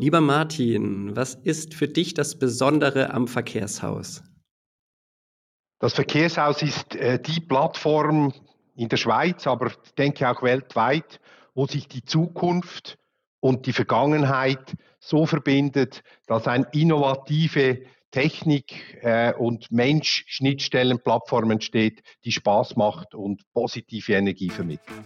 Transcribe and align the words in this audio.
Lieber 0.00 0.22
Martin, 0.22 1.14
was 1.14 1.34
ist 1.34 1.74
für 1.74 1.86
dich 1.86 2.14
das 2.14 2.38
Besondere 2.38 3.12
am 3.12 3.28
Verkehrshaus? 3.28 4.22
Das 5.78 5.92
Verkehrshaus 5.92 6.62
ist 6.62 6.96
äh, 6.96 7.20
die 7.20 7.38
Plattform 7.38 8.32
in 8.76 8.88
der 8.88 8.96
Schweiz, 8.96 9.46
aber 9.46 9.66
ich 9.66 9.94
denke 9.98 10.26
auch 10.30 10.42
weltweit, 10.42 11.20
wo 11.54 11.66
sich 11.66 11.86
die 11.86 12.02
Zukunft 12.02 12.96
und 13.40 13.66
die 13.66 13.74
Vergangenheit 13.74 14.74
so 15.00 15.26
verbindet, 15.26 16.02
dass 16.26 16.48
eine 16.48 16.66
innovative 16.72 17.82
Technik 18.10 18.96
äh, 19.02 19.34
und 19.34 19.70
Mensch-Schnittstellenplattform 19.70 21.50
entsteht, 21.50 22.00
die 22.24 22.32
Spaß 22.32 22.76
macht 22.76 23.14
und 23.14 23.42
positive 23.52 24.14
Energie 24.14 24.48
vermittelt. 24.48 25.04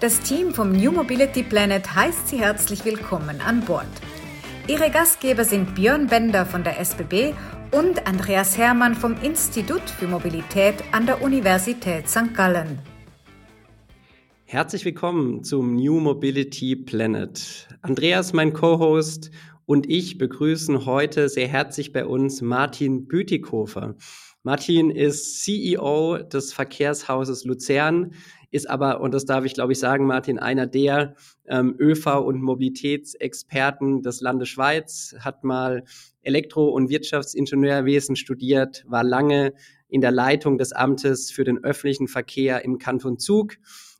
Das 0.00 0.18
Team 0.20 0.54
vom 0.54 0.72
New 0.72 0.92
Mobility 0.92 1.42
Planet 1.42 1.94
heißt 1.94 2.28
Sie 2.28 2.38
herzlich 2.38 2.86
willkommen 2.86 3.42
an 3.42 3.60
Bord. 3.66 3.84
Ihre 4.66 4.90
Gastgeber 4.90 5.44
sind 5.44 5.74
Björn 5.74 6.06
Bender 6.06 6.46
von 6.46 6.64
der 6.64 6.80
SBB 6.80 7.34
und 7.70 8.06
Andreas 8.06 8.56
Hermann 8.56 8.94
vom 8.94 9.20
Institut 9.20 9.82
für 9.82 10.06
Mobilität 10.06 10.76
an 10.92 11.04
der 11.04 11.20
Universität 11.20 12.08
St. 12.08 12.32
Gallen. 12.34 12.78
Herzlich 14.46 14.86
willkommen 14.86 15.44
zum 15.44 15.76
New 15.76 16.00
Mobility 16.00 16.76
Planet. 16.76 17.68
Andreas, 17.82 18.32
mein 18.32 18.54
Co-Host, 18.54 19.30
und 19.66 19.88
ich 19.88 20.16
begrüßen 20.16 20.86
heute 20.86 21.28
sehr 21.28 21.46
herzlich 21.46 21.92
bei 21.92 22.06
uns 22.06 22.40
Martin 22.40 23.06
Bütikofer. 23.06 23.96
Martin 24.42 24.90
ist 24.90 25.44
CEO 25.44 26.18
des 26.18 26.52
Verkehrshauses 26.52 27.44
Luzern, 27.44 28.14
ist 28.50 28.68
aber, 28.68 29.00
und 29.00 29.12
das 29.12 29.26
darf 29.26 29.44
ich 29.44 29.54
glaube 29.54 29.72
ich 29.72 29.78
sagen, 29.78 30.06
Martin, 30.06 30.38
einer 30.38 30.66
der 30.66 31.14
ähm, 31.46 31.76
ÖV- 31.78 32.24
und 32.24 32.42
Mobilitätsexperten 32.42 34.02
des 34.02 34.20
Landes 34.20 34.48
Schweiz, 34.48 35.14
hat 35.20 35.44
mal 35.44 35.84
Elektro- 36.22 36.70
und 36.70 36.88
Wirtschaftsingenieurwesen 36.88 38.16
studiert, 38.16 38.84
war 38.88 39.04
lange 39.04 39.52
in 39.88 40.00
der 40.00 40.10
Leitung 40.10 40.58
des 40.58 40.72
Amtes 40.72 41.30
für 41.30 41.44
den 41.44 41.62
öffentlichen 41.62 42.08
Verkehr 42.08 42.64
im 42.64 42.78
Kanton 42.78 43.18
Zug 43.18 43.56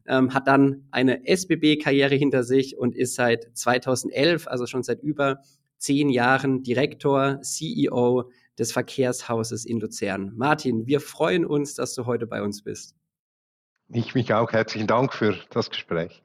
ähm, 0.07 0.35
hat 0.35 0.49
dann 0.49 0.87
eine 0.91 1.27
SBB-Karriere 1.27 2.15
hinter 2.17 2.43
sich 2.43 2.77
und 2.77 2.97
ist 2.97 3.15
seit 3.15 3.51
2011, 3.55 4.49
also 4.49 4.67
schon 4.67 4.83
seit 4.83 5.03
über 5.03 5.41
zehn 5.79 6.11
Jahren 6.11 6.63
Direktor, 6.63 7.41
CEO 7.43 8.31
des 8.61 8.71
Verkehrshauses 8.73 9.65
in 9.65 9.81
Luzern. 9.81 10.33
Martin, 10.37 10.87
wir 10.87 11.01
freuen 11.01 11.45
uns, 11.45 11.75
dass 11.75 11.95
du 11.95 12.07
heute 12.07 12.27
bei 12.27 12.43
uns 12.43 12.63
bist. 12.63 12.95
Ich 13.89 14.15
mich 14.15 14.33
auch. 14.33 14.53
Herzlichen 14.53 14.87
Dank 14.87 15.13
für 15.13 15.37
das 15.51 15.71
Gespräch. 15.71 16.23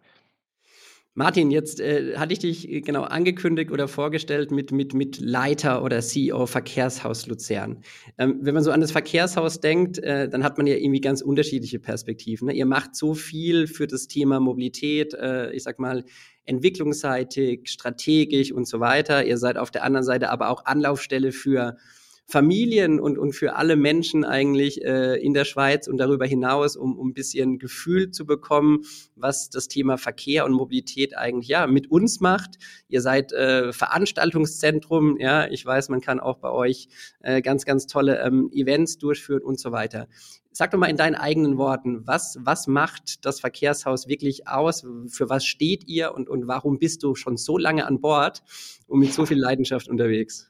Martin, 1.18 1.50
jetzt 1.50 1.80
äh, 1.80 2.18
hatte 2.18 2.34
ich 2.34 2.40
dich 2.40 2.70
äh, 2.70 2.82
genau 2.82 3.04
angekündigt 3.04 3.72
oder 3.72 3.88
vorgestellt 3.88 4.52
mit, 4.52 4.74
mit, 4.74 4.94
mit 4.94 5.22
Leiter 5.22 5.82
oder 5.82 6.02
CEO 6.02 6.46
Verkehrshaus 6.46 7.26
Luzern. 7.26 7.84
Ähm, 8.18 8.40
wenn 8.42 8.54
man 8.54 8.64
so 8.64 8.72
an 8.72 8.82
das 8.82 8.92
Verkehrshaus 8.92 9.62
denkt, 9.62 9.98
äh, 10.00 10.28
dann 10.28 10.44
hat 10.44 10.58
man 10.58 10.68
ja 10.68 10.76
irgendwie 10.76 11.00
ganz 11.00 11.22
unterschiedliche 11.22 11.80
Perspektiven. 11.80 12.50
Ne? 12.50 12.54
Ihr 12.54 12.66
macht 12.66 12.96
so 12.96 13.14
viel 13.14 13.68
für 13.68 13.88
das 13.88 14.08
Thema 14.08 14.42
Mobilität, 14.42 15.14
äh, 15.14 15.54
ich 15.54 15.64
sag 15.64 15.80
mal, 15.80 16.04
entwicklungsseitig, 16.44 17.70
strategisch 17.70 18.52
und 18.52 18.68
so 18.68 18.82
weiter. 18.82 19.26
Ihr 19.26 19.38
seid 19.38 19.58
auf 19.58 19.72
der 19.72 19.86
anderen 19.86 20.06
Seite 20.06 20.30
aber 20.32 20.50
auch 20.50 20.66
Anlaufstelle 20.66 21.32
für 21.32 21.78
Familien 22.28 23.00
und, 23.00 23.20
und 23.20 23.34
für 23.34 23.56
alle 23.56 23.76
Menschen 23.76 24.26
eigentlich 24.26 24.84
äh, 24.84 25.16
in 25.16 25.34
der 25.34 25.46
Schweiz 25.46 25.88
und 25.88 25.98
darüber 25.98 26.26
hinaus, 26.26 26.76
um, 26.76 26.98
um 26.98 27.10
ein 27.10 27.14
bisschen 27.14 27.60
Gefühl 27.60 28.10
zu 28.10 28.26
bekommen, 28.26 28.84
was 29.16 29.50
das 29.52 29.68
Thema 29.68 29.98
Verkehr 29.98 30.46
und 30.46 30.52
Mobilität 30.52 31.16
eigentlich 31.16 31.50
ja 31.50 31.68
mit 31.68 31.92
uns 31.92 32.22
macht. 32.22 32.58
Ihr 32.88 33.02
seid 33.02 33.32
äh, 33.32 33.72
Veranstaltungszentrum, 33.72 35.18
ja, 35.20 35.48
ich 35.48 35.64
weiß, 35.64 35.90
man 35.90 36.02
kann 36.02 36.20
auch 36.20 36.40
bei 36.40 36.50
euch 36.50 36.88
äh, 37.22 37.44
ganz, 37.44 37.64
ganz 37.64 37.86
tolle 37.86 38.20
ähm, 38.22 38.50
Events 38.52 38.98
durchführen 38.98 39.44
und 39.44 39.60
so 39.60 39.72
weiter. 39.72 40.08
Sag 40.52 40.72
doch 40.72 40.80
mal 40.80 40.90
in 40.90 40.98
deinen 40.98 41.16
eigenen 41.16 41.58
Worten, 41.58 42.08
was, 42.08 42.40
was 42.42 42.66
macht 42.66 43.26
das 43.26 43.40
Verkehrshaus 43.40 44.08
wirklich 44.08 44.48
aus? 44.48 44.88
Für 45.10 45.30
was 45.30 45.46
steht 45.46 45.84
ihr 45.88 46.16
und, 46.16 46.30
und 46.30 46.48
warum 46.48 46.80
bist 46.80 47.04
du 47.04 47.14
schon 47.14 47.38
so 47.38 47.58
lange 47.58 47.86
an 47.86 48.02
Bord 48.02 48.42
und 48.88 49.00
mit 49.00 49.14
so 49.14 49.26
viel 49.26 49.38
Leidenschaft 49.38 49.90
unterwegs? 49.90 50.50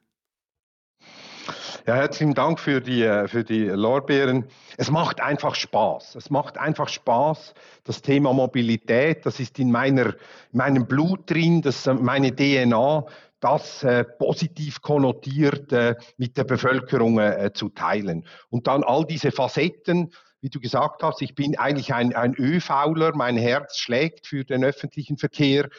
Ja, 1.88 1.94
herzlichen 1.94 2.34
Dank 2.34 2.59
für 2.59 2.81
die, 2.81 3.03
äh, 3.03 3.28
für 3.28 3.44
die 3.44 3.66
Lorbeeren. 3.66 4.46
Es 4.75 4.90
macht 4.90 5.22
einfach 5.22 5.53
Spaß. 5.53 6.16
Es 6.16 6.31
macht 6.31 6.57
einfach 6.57 6.90
Spaß. 6.90 7.53
Das 7.84 8.01
Thema 8.01 8.34
Mobilität, 8.34 9.23
das 9.23 9.40
ist 9.40 9.59
in, 9.59 9.69
meiner, 9.69 10.07
in 10.07 10.57
meinem 10.57 10.88
Blut 10.88 11.29
drin, 11.29 11.62
das 11.62 11.85
ist 11.85 12.01
meine 12.01 12.35
DNA, 12.35 13.06
das 13.40 13.84
äh, 13.84 14.03
positiv 14.03 14.81
konnotiert 14.81 15.72
äh, 15.74 15.94
mit 16.18 16.38
der 16.38 16.45
Bevölkerung 16.45 17.19
äh, 17.19 17.51
zu 17.53 17.69
teilen. 17.69 18.25
Und 18.50 18.66
dann 18.66 18.84
all 18.84 19.06
diese 19.06 19.31
Facetten, 19.31 20.12
wie 20.41 20.50
du 20.50 20.59
gesagt 20.59 21.03
hast, 21.03 21.22
ich 21.22 21.35
bin 21.35 21.56
eigentlich 21.56 21.94
ein, 21.94 22.16
ein 22.16 22.34
ÖVler, 22.34 23.16
mein 23.16 23.38
Herz 23.38 23.78
schlägt 23.78 24.25
für 24.25 24.44
den 24.44 24.63
öffentlichen 24.63 25.18
Verkehr. 25.18 25.69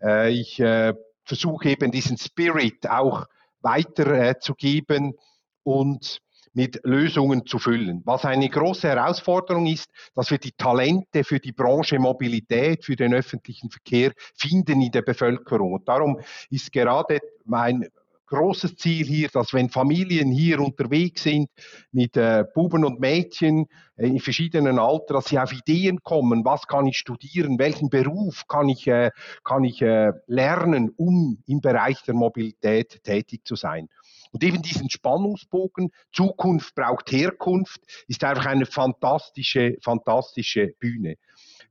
Äh, 0.00 0.30
ich 0.30 0.60
äh, 0.60 0.94
versuche 1.24 1.70
eben 1.70 1.90
diesen 1.90 2.18
Spirit 2.18 2.88
auch 2.88 3.26
weiterzugeben 3.62 5.14
und 5.66 6.20
mit 6.54 6.80
Lösungen 6.84 7.44
zu 7.44 7.58
füllen. 7.58 8.00
Was 8.06 8.24
eine 8.24 8.48
große 8.48 8.88
Herausforderung 8.88 9.66
ist, 9.66 9.90
dass 10.14 10.30
wir 10.30 10.38
die 10.38 10.52
Talente 10.52 11.22
für 11.22 11.38
die 11.38 11.52
Branche 11.52 11.98
Mobilität, 11.98 12.84
für 12.84 12.96
den 12.96 13.12
öffentlichen 13.12 13.68
Verkehr 13.68 14.12
finden 14.34 14.80
in 14.80 14.90
der 14.90 15.02
Bevölkerung. 15.02 15.74
Und 15.74 15.88
darum 15.88 16.18
ist 16.48 16.72
gerade 16.72 17.18
mein 17.44 17.86
großes 18.26 18.76
Ziel 18.76 19.04
hier, 19.06 19.28
dass 19.28 19.52
wenn 19.52 19.68
Familien 19.68 20.30
hier 20.30 20.60
unterwegs 20.60 21.24
sind 21.24 21.50
mit 21.92 22.16
äh, 22.16 22.44
Buben 22.54 22.84
und 22.84 23.00
Mädchen 23.00 23.66
äh, 23.96 24.06
in 24.06 24.18
verschiedenen 24.18 24.78
Alter, 24.78 25.14
dass 25.14 25.26
sie 25.26 25.38
auf 25.38 25.52
Ideen 25.52 26.02
kommen, 26.02 26.44
was 26.44 26.66
kann 26.66 26.86
ich 26.86 26.96
studieren, 26.96 27.58
welchen 27.58 27.90
Beruf 27.90 28.46
kann 28.48 28.68
ich, 28.68 28.86
äh, 28.86 29.10
kann 29.44 29.64
ich 29.64 29.82
äh, 29.82 30.12
lernen, 30.26 30.90
um 30.96 31.42
im 31.46 31.60
Bereich 31.60 32.02
der 32.02 32.14
Mobilität 32.14 33.02
tätig 33.04 33.44
zu 33.44 33.56
sein. 33.56 33.88
Und 34.32 34.42
eben 34.44 34.62
diesen 34.62 34.90
Spannungsbogen, 34.90 35.90
Zukunft 36.12 36.74
braucht 36.74 37.10
Herkunft, 37.12 37.80
ist 38.08 38.24
einfach 38.24 38.46
eine 38.46 38.66
fantastische, 38.66 39.76
fantastische 39.82 40.68
Bühne. 40.78 41.16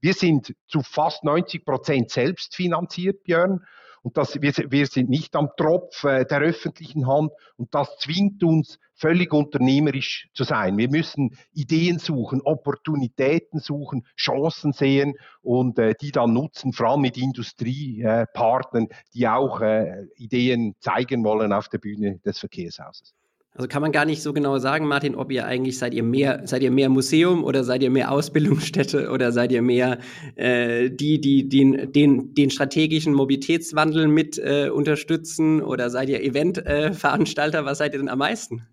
Wir 0.01 0.13
sind 0.13 0.55
zu 0.67 0.81
fast 0.81 1.23
90 1.23 1.65
Prozent 1.65 2.11
selbst 2.11 2.55
finanziert, 2.55 3.23
Björn. 3.23 3.65
Und 4.05 4.17
das, 4.17 4.39
wir, 4.39 4.53
wir 4.69 4.85
sind 4.85 5.09
nicht 5.09 5.35
am 5.35 5.49
Tropf 5.57 6.03
äh, 6.03 6.25
der 6.25 6.41
öffentlichen 6.41 7.07
Hand 7.07 7.31
und 7.57 7.73
das 7.73 7.97
zwingt 7.97 8.43
uns, 8.43 8.77
völlig 8.93 9.33
unternehmerisch 9.33 10.29
zu 10.35 10.43
sein. 10.43 10.77
Wir 10.77 10.91
müssen 10.91 11.35
Ideen 11.53 11.97
suchen, 11.97 12.39
Opportunitäten 12.41 13.59
suchen, 13.59 14.05
Chancen 14.15 14.73
sehen 14.73 15.15
und 15.41 15.79
äh, 15.79 15.95
die 15.99 16.11
dann 16.11 16.33
nutzen, 16.33 16.71
vor 16.71 16.89
allem 16.89 17.01
mit 17.01 17.17
Industriepartnern, 17.17 18.85
äh, 18.91 18.95
die 19.15 19.27
auch 19.27 19.61
äh, 19.61 20.05
Ideen 20.17 20.75
zeigen 20.81 21.23
wollen 21.23 21.51
auf 21.51 21.67
der 21.69 21.79
Bühne 21.79 22.19
des 22.19 22.37
Verkehrshauses. 22.37 23.15
Also 23.57 23.69
kann 23.69 23.81
man 23.81 23.93
gar 23.93 24.03
nicht 24.03 24.21
so 24.21 24.33
genau 24.33 24.57
sagen, 24.57 24.85
Martin, 24.85 25.15
ob 25.15 25.31
ihr 25.31 25.45
eigentlich 25.45 25.79
seid 25.79 25.93
ihr 25.93 26.03
mehr, 26.03 26.41
seid 26.45 26.61
ihr 26.61 26.71
mehr 26.71 26.89
Museum 26.89 27.41
oder 27.45 27.63
seid 27.63 27.81
ihr 27.83 27.89
mehr 27.89 28.11
Ausbildungsstätte 28.11 29.09
oder 29.09 29.31
seid 29.31 29.53
ihr 29.53 29.61
mehr 29.61 29.99
äh, 30.35 30.89
die, 30.89 31.21
die 31.21 31.47
den, 31.47 31.93
den, 31.93 32.33
den 32.33 32.49
strategischen 32.49 33.13
Mobilitätswandel 33.13 34.09
mit 34.09 34.37
äh, 34.37 34.69
unterstützen 34.69 35.61
oder 35.61 35.89
seid 35.89 36.09
ihr 36.09 36.21
Eventveranstalter? 36.21 37.59
Äh, 37.59 37.65
Was 37.65 37.77
seid 37.77 37.93
ihr 37.93 37.99
denn 37.99 38.09
am 38.09 38.19
meisten? 38.19 38.67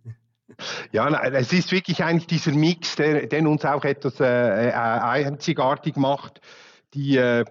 Ja, 0.91 1.09
es 1.31 1.53
ist 1.53 1.70
wirklich 1.70 2.03
eigentlich 2.03 2.26
dieser 2.26 2.53
Mix, 2.53 2.97
der, 2.97 3.26
der 3.26 3.49
uns 3.49 3.64
auch 3.64 3.84
etwas 3.84 4.19
äh, 4.19 4.69
äh 4.69 4.72
einzigartig 4.72 5.97
macht. 5.97 6.41
Die 6.94 7.17
äh, 7.17 7.44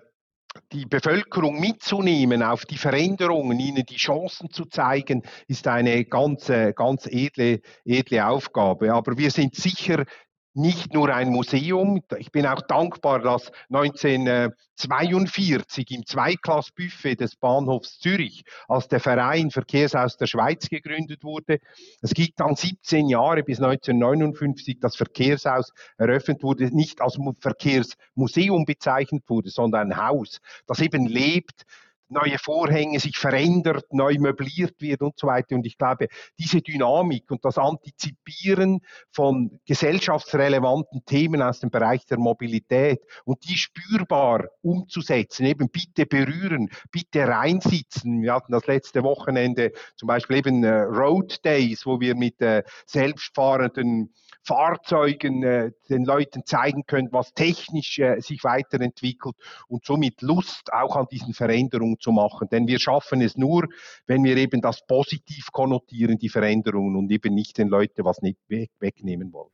die 0.72 0.86
Bevölkerung 0.86 1.60
mitzunehmen 1.60 2.44
auf 2.44 2.66
die 2.66 2.78
Veränderungen, 2.78 3.60
ihnen 3.60 3.86
die 3.86 3.98
Chancen 3.98 4.50
zu 4.52 4.66
zeigen, 4.66 5.24
ist 5.48 5.68
eine 5.68 6.06
ganz, 6.06 6.52
ganz 6.76 7.08
edle, 7.08 7.62
edle 7.86 8.28
Aufgabe. 8.28 8.94
Aber 8.94 9.18
wir 9.18 9.32
sind 9.32 9.56
sicher 9.56 10.06
nicht 10.54 10.94
nur 10.94 11.14
ein 11.14 11.30
Museum. 11.30 12.02
Ich 12.18 12.32
bin 12.32 12.46
auch 12.46 12.62
dankbar, 12.62 13.20
dass 13.20 13.52
1942 13.70 15.92
im 15.92 16.06
Zweiklassbuffet 16.06 17.16
des 17.16 17.38
Bahnhofs 17.38 18.00
Zürich, 18.00 18.44
als 18.68 18.90
der 18.90 19.00
Verein 19.00 19.52
Verkehrshaus 19.52 20.18
der 20.18 20.28
Schweiz 20.28 20.68
gegründet 20.70 21.24
wurde, 21.24 21.60
es 22.02 22.14
gibt 22.14 22.40
dann 22.40 22.56
17 22.56 23.08
Jahre 23.08 23.44
bis 23.44 23.60
1959 23.60 24.80
das 24.80 24.96
Verkehrshaus 24.96 25.72
eröffnet 25.98 26.44
wurde, 26.44 26.76
nicht 26.76 27.02
als 27.02 27.18
Verkehrsmuseum 27.40 28.66
bezeichnet 28.66 29.24
wurde, 29.28 29.50
sondern 29.50 29.92
ein 29.92 29.98
Haus, 29.98 30.40
das 30.68 30.80
eben 30.82 31.06
lebt, 31.06 31.66
neue 32.12 32.38
Vorhänge 32.38 33.00
sich 33.00 33.18
verändert, 33.18 33.86
neu 33.92 34.16
möbliert 34.20 34.76
wird 34.80 35.02
und 35.02 35.18
so 35.18 35.28
weiter. 35.28 35.56
Und 35.56 35.66
ich 35.66 35.78
glaube, 35.78 36.08
diese 36.38 36.62
Dynamik 36.62 37.32
und 37.32 37.44
das 37.46 37.58
Antizipieren 37.58 38.82
von 39.12 39.60
gesellschaftsrelevanten 39.66 41.06
Themen 41.06 41.42
aus 41.42 41.60
dem 41.60 41.72
Bereich 41.72 42.06
der 42.06 42.20
Mobilität 42.20 43.02
und 43.26 43.48
die 43.48 43.58
spürbar 43.58 44.46
umzusetzen, 44.62 45.46
eben 45.46 45.70
bitte 45.70 46.06
berühren, 46.06 46.70
bitte 46.92 47.28
reinsitzen. 47.28 48.22
Wir 48.22 48.34
hatten 48.34 48.52
das 48.52 48.68
letzte 48.68 49.04
Wochenende 49.04 49.72
zum 49.96 50.08
Beispiel 50.08 50.38
eben 50.38 50.64
äh, 50.64 50.82
Road 50.82 51.44
Days, 51.46 51.86
wo 51.86 52.00
wir 52.00 52.16
mit 52.16 52.42
äh, 52.42 52.64
selbstfahrenden 52.86 54.14
Fahrzeugen 54.44 55.44
äh, 55.44 55.72
den 55.90 56.04
Leuten 56.04 56.46
zeigen 56.46 56.86
können, 56.86 57.10
was 57.12 57.34
technisch 57.34 58.02
sich 58.20 58.44
weiterentwickelt 58.44 59.36
und 59.68 59.86
somit 59.86 60.22
Lust 60.22 60.74
auch 60.74 60.96
an 60.96 61.06
diesen 61.12 61.34
Veränderungen 61.34 61.98
zu 62.02 62.12
machen. 62.12 62.50
Denn 62.52 62.68
wir 62.68 62.80
schaffen 62.80 63.22
es 63.22 63.38
nur, 63.38 63.68
wenn 64.08 64.24
wir 64.24 64.36
eben 64.38 64.62
das 64.62 64.86
positiv 64.86 65.52
konnotieren, 65.52 66.18
die 66.18 66.30
Veränderungen 66.30 66.96
und 66.96 67.12
eben 67.12 67.34
nicht 67.34 67.58
den 67.58 67.70
Leuten 67.70 68.04
was 68.04 68.22
nicht 68.22 68.40
weg, 68.50 68.72
wegnehmen 68.80 69.32
wollen. 69.32 69.52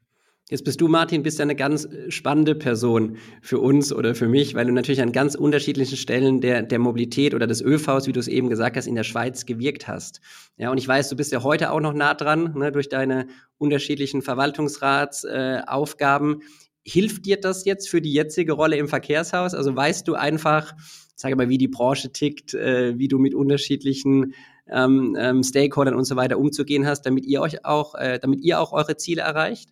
Jetzt 0.50 0.64
bist 0.64 0.80
du, 0.80 0.88
Martin, 0.88 1.24
bist 1.24 1.40
ja 1.40 1.44
eine 1.44 1.58
ganz 1.58 1.84
äh, 1.84 2.10
spannende 2.10 2.56
Person 2.56 3.18
für 3.42 3.60
uns 3.60 3.92
oder 3.92 4.16
für 4.16 4.30
mich, 4.30 4.56
weil 4.56 4.66
du 4.66 4.72
natürlich 4.72 5.02
an 5.02 5.12
ganz 5.12 5.36
unterschiedlichen 5.36 5.98
Stellen 5.98 6.40
der, 6.40 6.64
der 6.64 6.80
Mobilität 6.80 7.34
oder 7.34 7.48
des 7.48 7.62
ÖVs, 7.62 8.08
wie 8.08 8.14
du 8.14 8.22
es 8.22 8.30
eben 8.30 8.48
gesagt 8.48 8.78
hast, 8.78 8.88
in 8.88 8.96
der 8.96 9.04
Schweiz 9.04 9.46
gewirkt 9.46 9.90
hast. 9.90 10.22
Ja, 10.56 10.72
und 10.72 10.78
ich 10.78 10.88
weiß, 10.88 11.10
du 11.10 11.18
bist 11.18 11.34
ja 11.34 11.44
heute 11.44 11.72
auch 11.72 11.82
noch 11.82 11.94
nah 11.94 12.14
dran, 12.14 12.54
ne, 12.56 12.72
durch 12.72 12.88
deine 12.88 13.28
unterschiedlichen 13.58 14.22
Verwaltungsratsaufgaben. 14.22 16.42
Äh, 16.42 16.46
Hilft 16.90 17.26
dir 17.26 17.42
das 17.42 17.66
jetzt 17.66 17.90
für 17.90 18.02
die 18.02 18.14
jetzige 18.14 18.54
Rolle 18.54 18.78
im 18.78 18.88
Verkehrshaus? 18.88 19.54
Also 19.54 19.76
weißt 19.76 20.08
du 20.08 20.16
einfach, 20.16 20.74
sage 21.18 21.36
mal, 21.36 21.50
wie 21.50 21.58
die 21.58 21.68
Branche 21.68 22.12
tickt, 22.12 22.54
äh, 22.54 22.98
wie 22.98 23.08
du 23.08 23.18
mit 23.18 23.34
unterschiedlichen 23.34 24.34
ähm, 24.70 25.18
ähm, 25.20 25.44
Stakeholdern 25.44 25.96
und 25.96 26.06
so 26.06 26.16
weiter 26.16 26.38
umzugehen 26.38 26.86
hast, 26.86 27.02
damit 27.02 27.26
ihr 27.26 27.42
euch 27.42 27.66
auch, 27.66 27.96
äh, 27.96 28.20
damit 28.20 28.42
ihr 28.42 28.62
auch 28.62 28.72
eure 28.72 28.98
Ziele 28.98 29.24
erreicht? 29.24 29.70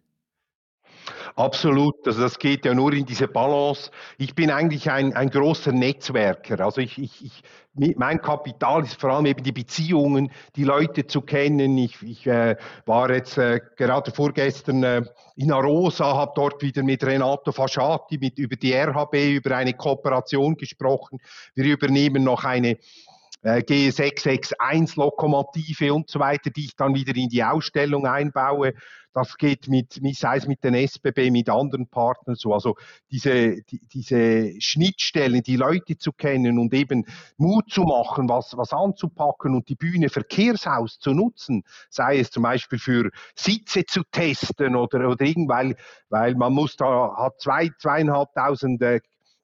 Absolut, 1.37 2.07
also 2.07 2.21
das 2.21 2.39
geht 2.39 2.63
ja 2.63 2.73
nur 2.73 2.93
in 2.93 3.05
diese 3.05 3.27
Balance. 3.27 3.91
Ich 4.17 4.35
bin 4.35 4.49
eigentlich 4.49 4.89
ein, 4.89 5.13
ein 5.13 5.29
großer 5.29 5.73
Netzwerker. 5.73 6.63
Also 6.63 6.79
ich, 6.79 6.97
ich, 6.97 7.25
ich, 7.25 7.43
mein 7.97 8.21
Kapital 8.21 8.83
ist 8.83 9.01
vor 9.01 9.09
allem 9.09 9.25
eben 9.25 9.43
die 9.43 9.51
Beziehungen, 9.51 10.31
die 10.55 10.63
Leute 10.63 11.07
zu 11.07 11.19
kennen. 11.19 11.77
Ich, 11.77 12.01
ich 12.03 12.25
äh, 12.25 12.55
war 12.85 13.11
jetzt 13.11 13.37
äh, 13.37 13.59
gerade 13.75 14.11
vorgestern 14.11 14.83
äh, 14.83 15.01
in 15.35 15.51
Arosa, 15.51 16.05
habe 16.15 16.31
dort 16.35 16.61
wieder 16.61 16.83
mit 16.83 17.03
Renato 17.03 17.51
Fasciati 17.51 18.17
mit, 18.17 18.39
über 18.39 18.55
die 18.55 18.71
RHB, 18.71 19.15
über 19.35 19.57
eine 19.57 19.73
Kooperation 19.73 20.55
gesprochen. 20.55 21.19
Wir 21.53 21.65
übernehmen 21.65 22.23
noch 22.23 22.45
eine 22.45 22.77
äh, 23.45 23.59
G661 23.59 24.97
Lokomotive 24.97 25.93
und 25.93 26.09
so 26.09 26.19
weiter, 26.19 26.49
die 26.49 26.65
ich 26.65 26.75
dann 26.75 26.95
wieder 26.95 27.15
in 27.15 27.29
die 27.29 27.43
Ausstellung 27.43 28.07
einbaue. 28.07 28.73
Das 29.13 29.37
geht 29.37 29.69
mit, 29.69 29.93
sei 30.17 30.35
es 30.35 30.47
mit 30.47 30.63
den 30.63 30.73
SBB, 30.73 31.31
mit 31.31 31.49
anderen 31.49 31.87
Partnern 31.87 32.35
so. 32.35 32.53
Also 32.53 32.75
diese, 33.11 33.61
die, 33.61 33.79
diese 33.87 34.59
Schnittstellen, 34.59 35.41
die 35.41 35.55
Leute 35.55 35.97
zu 35.97 36.11
kennen 36.11 36.59
und 36.59 36.73
eben 36.73 37.05
Mut 37.37 37.69
zu 37.69 37.83
machen, 37.83 38.27
was, 38.27 38.57
was 38.57 38.73
anzupacken 38.73 39.55
und 39.55 39.69
die 39.69 39.75
Bühne 39.75 40.09
Verkehrshaus 40.09 40.99
zu 40.99 41.13
nutzen, 41.13 41.63
sei 41.89 42.19
es 42.19 42.29
zum 42.29 42.43
Beispiel 42.43 42.79
für 42.79 43.09
Sitze 43.35 43.85
zu 43.85 44.01
testen 44.11 44.75
oder, 44.75 45.07
oder 45.07 45.23
irgendwann, 45.23 45.75
weil 46.09 46.35
man 46.35 46.51
muss 46.51 46.75
da, 46.75 47.15
hat 47.15 47.39
zwei, 47.39 47.69
zweieinhalbtausend 47.79 48.81
äh, 48.81 48.99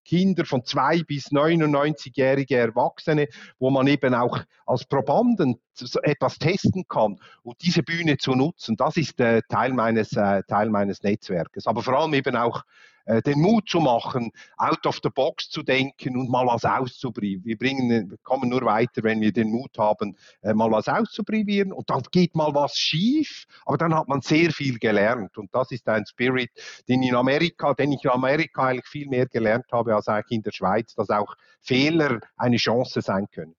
Kinder 0.05 0.45
von 0.45 0.65
zwei 0.65 1.03
bis 1.03 1.31
99-jährige 1.31 2.57
Erwachsene, 2.57 3.27
wo 3.59 3.69
man 3.69 3.87
eben 3.87 4.13
auch 4.13 4.39
als 4.65 4.85
Probanden 4.85 5.59
etwas 6.03 6.37
testen 6.37 6.87
kann 6.87 7.19
und 7.43 7.61
diese 7.61 7.83
Bühne 7.83 8.17
zu 8.17 8.33
nutzen, 8.33 8.77
das 8.77 8.97
ist 8.97 9.19
äh, 9.19 9.41
Teil, 9.49 9.73
meines, 9.73 10.13
äh, 10.13 10.43
Teil 10.43 10.69
meines 10.69 11.03
Netzwerkes. 11.03 11.67
Aber 11.67 11.81
vor 11.81 11.99
allem 11.99 12.13
eben 12.13 12.35
auch 12.35 12.63
äh, 13.05 13.21
den 13.21 13.39
Mut 13.39 13.69
zu 13.69 13.79
machen, 13.79 14.31
out 14.57 14.85
of 14.85 14.99
the 15.03 15.09
box 15.09 15.49
zu 15.49 15.63
denken 15.63 16.17
und 16.17 16.29
mal 16.29 16.45
was 16.45 16.65
auszuprobieren. 16.65 17.43
Wir 17.45 17.57
bringen, 17.57 18.17
kommen 18.23 18.49
nur 18.49 18.61
weiter, 18.61 19.03
wenn 19.03 19.21
wir 19.21 19.31
den 19.31 19.51
Mut 19.51 19.77
haben, 19.77 20.15
äh, 20.41 20.53
mal 20.53 20.71
was 20.71 20.87
auszuprobieren 20.87 21.71
und 21.71 21.89
dann 21.89 22.03
geht 22.11 22.35
mal 22.35 22.53
was 22.53 22.75
schief, 22.75 23.45
aber 23.65 23.77
dann 23.77 23.95
hat 23.95 24.07
man 24.07 24.21
sehr 24.21 24.51
viel 24.51 24.79
gelernt 24.79 25.37
und 25.37 25.53
das 25.53 25.71
ist 25.71 25.87
ein 25.87 26.05
Spirit, 26.05 26.51
den 26.87 27.03
in 27.03 27.15
Amerika, 27.15 27.73
den 27.73 27.91
ich 27.91 28.03
in 28.03 28.11
Amerika 28.11 28.67
eigentlich 28.67 28.87
viel 28.87 29.07
mehr 29.07 29.25
gelernt 29.25 29.65
habe 29.71 29.95
als 29.95 30.07
eigentlich 30.07 30.37
in 30.37 30.43
der 30.43 30.51
Schweiz, 30.51 30.93
dass 30.95 31.09
auch 31.09 31.35
Fehler 31.61 32.19
eine 32.37 32.57
Chance 32.57 33.01
sein 33.01 33.27
können. 33.31 33.55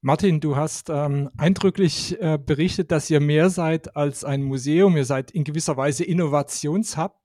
Martin, 0.00 0.38
du 0.38 0.54
hast 0.54 0.90
ähm, 0.90 1.28
eindrücklich 1.36 2.16
äh, 2.20 2.38
berichtet, 2.38 2.92
dass 2.92 3.10
ihr 3.10 3.18
mehr 3.18 3.50
seid 3.50 3.96
als 3.96 4.22
ein 4.22 4.44
Museum. 4.44 4.96
Ihr 4.96 5.04
seid 5.04 5.32
in 5.32 5.42
gewisser 5.42 5.76
Weise 5.76 6.04
Innovationshub. 6.04 7.16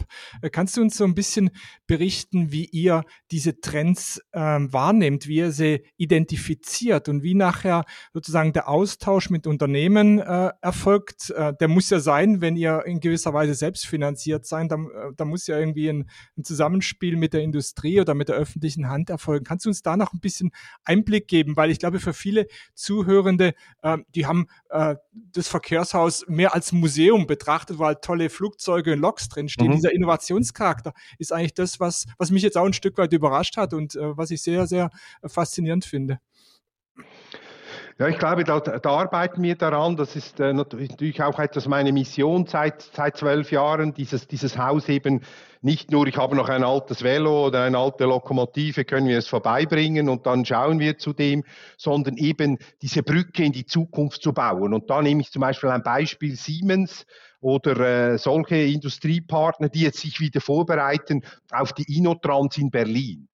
Äh, 0.41 0.49
kannst 0.49 0.75
du 0.75 0.81
uns 0.81 0.97
so 0.97 1.03
ein 1.03 1.13
bisschen 1.13 1.51
berichten, 1.85 2.51
wie 2.51 2.65
ihr 2.65 3.03
diese 3.29 3.61
Trends 3.61 4.19
ähm, 4.33 4.73
wahrnehmt, 4.73 5.27
wie 5.27 5.35
ihr 5.35 5.51
sie 5.51 5.85
identifiziert 5.97 7.09
und 7.09 7.21
wie 7.21 7.35
nachher 7.35 7.85
sozusagen 8.11 8.53
der 8.53 8.67
Austausch 8.67 9.29
mit 9.29 9.45
Unternehmen 9.45 10.17
äh, 10.17 10.51
erfolgt? 10.61 11.29
Äh, 11.29 11.53
der 11.59 11.67
muss 11.67 11.91
ja 11.91 11.99
sein, 11.99 12.41
wenn 12.41 12.55
ihr 12.55 12.87
in 12.87 12.99
gewisser 12.99 13.35
Weise 13.35 13.53
selbstfinanziert 13.53 14.47
seid, 14.47 14.71
da, 14.71 14.77
äh, 14.77 15.13
da 15.15 15.25
muss 15.25 15.45
ja 15.45 15.59
irgendwie 15.59 15.89
ein, 15.89 16.09
ein 16.35 16.43
Zusammenspiel 16.43 17.17
mit 17.17 17.33
der 17.33 17.43
Industrie 17.43 18.01
oder 18.01 18.15
mit 18.15 18.29
der 18.29 18.35
öffentlichen 18.35 18.89
Hand 18.89 19.11
erfolgen. 19.11 19.45
Kannst 19.45 19.65
du 19.65 19.69
uns 19.69 19.83
da 19.83 19.95
noch 19.95 20.11
ein 20.11 20.21
bisschen 20.21 20.49
Einblick 20.85 21.27
geben? 21.27 21.55
Weil 21.55 21.69
ich 21.69 21.77
glaube, 21.77 21.99
für 21.99 22.13
viele 22.13 22.47
Zuhörende, 22.73 23.53
äh, 23.81 23.97
die 24.15 24.25
haben 24.25 24.47
äh, 24.69 24.95
das 25.13 25.47
Verkehrshaus 25.47 26.25
mehr 26.27 26.53
als 26.53 26.71
Museum 26.71 27.27
betrachtet, 27.27 27.79
weil 27.79 27.95
tolle 27.95 28.29
Flugzeuge 28.29 28.93
und 28.93 28.99
Loks 28.99 29.29
drinstehen. 29.29 29.69
Mhm. 29.69 29.75
Dieser 29.75 29.93
Innovationscharakter 29.93 30.93
ist 31.17 31.31
eigentlich 31.31 31.53
das, 31.53 31.79
was, 31.79 32.05
was 32.17 32.31
mich 32.31 32.43
jetzt 32.43 32.57
auch 32.57 32.65
ein 32.65 32.73
Stück 32.73 32.97
weit 32.97 33.13
überrascht 33.13 33.57
hat 33.57 33.73
und 33.73 33.95
äh, 33.95 34.17
was 34.17 34.31
ich 34.31 34.41
sehr, 34.41 34.67
sehr 34.67 34.89
faszinierend 35.25 35.85
finde. 35.85 36.19
Ja, 37.99 38.07
ich 38.07 38.17
glaube, 38.17 38.43
da, 38.43 38.59
da, 38.59 38.89
arbeiten 38.89 39.43
wir 39.43 39.55
daran. 39.55 39.95
Das 39.95 40.15
ist 40.15 40.39
äh, 40.39 40.51
natürlich 40.51 41.21
auch 41.21 41.37
etwas 41.39 41.67
meine 41.67 41.91
Mission 41.91 42.47
seit, 42.47 42.81
seit 42.81 43.17
zwölf 43.17 43.51
Jahren, 43.51 43.93
dieses, 43.93 44.27
dieses 44.27 44.57
Haus 44.57 44.89
eben 44.89 45.21
nicht 45.63 45.91
nur, 45.91 46.07
ich 46.07 46.17
habe 46.17 46.35
noch 46.35 46.49
ein 46.49 46.63
altes 46.63 47.03
Velo 47.03 47.47
oder 47.47 47.63
eine 47.63 47.77
alte 47.77 48.03
Lokomotive, 48.03 48.83
können 48.83 49.07
wir 49.07 49.17
es 49.17 49.27
vorbeibringen 49.27 50.09
und 50.09 50.25
dann 50.25 50.43
schauen 50.43 50.79
wir 50.79 50.97
zu 50.97 51.13
dem, 51.13 51.45
sondern 51.77 52.17
eben 52.17 52.57
diese 52.81 53.01
Brücke 53.01 53.43
in 53.43 53.53
die 53.53 53.65
Zukunft 53.65 54.21
zu 54.21 54.33
bauen. 54.33 54.73
Und 54.73 54.89
da 54.89 55.01
nehme 55.01 55.21
ich 55.21 55.31
zum 55.31 55.39
Beispiel 55.39 55.69
ein 55.69 55.81
Beispiel 55.81 56.35
Siemens 56.35 57.05
oder 57.39 57.79
äh, 58.13 58.17
solche 58.17 58.57
Industriepartner, 58.57 59.69
die 59.69 59.81
jetzt 59.81 59.99
sich 59.99 60.19
wieder 60.19 60.41
vorbereiten 60.41 61.23
auf 61.51 61.71
die 61.71 61.97
Inotrans 61.97 62.57
in 62.57 62.69
Berlin. 62.69 63.29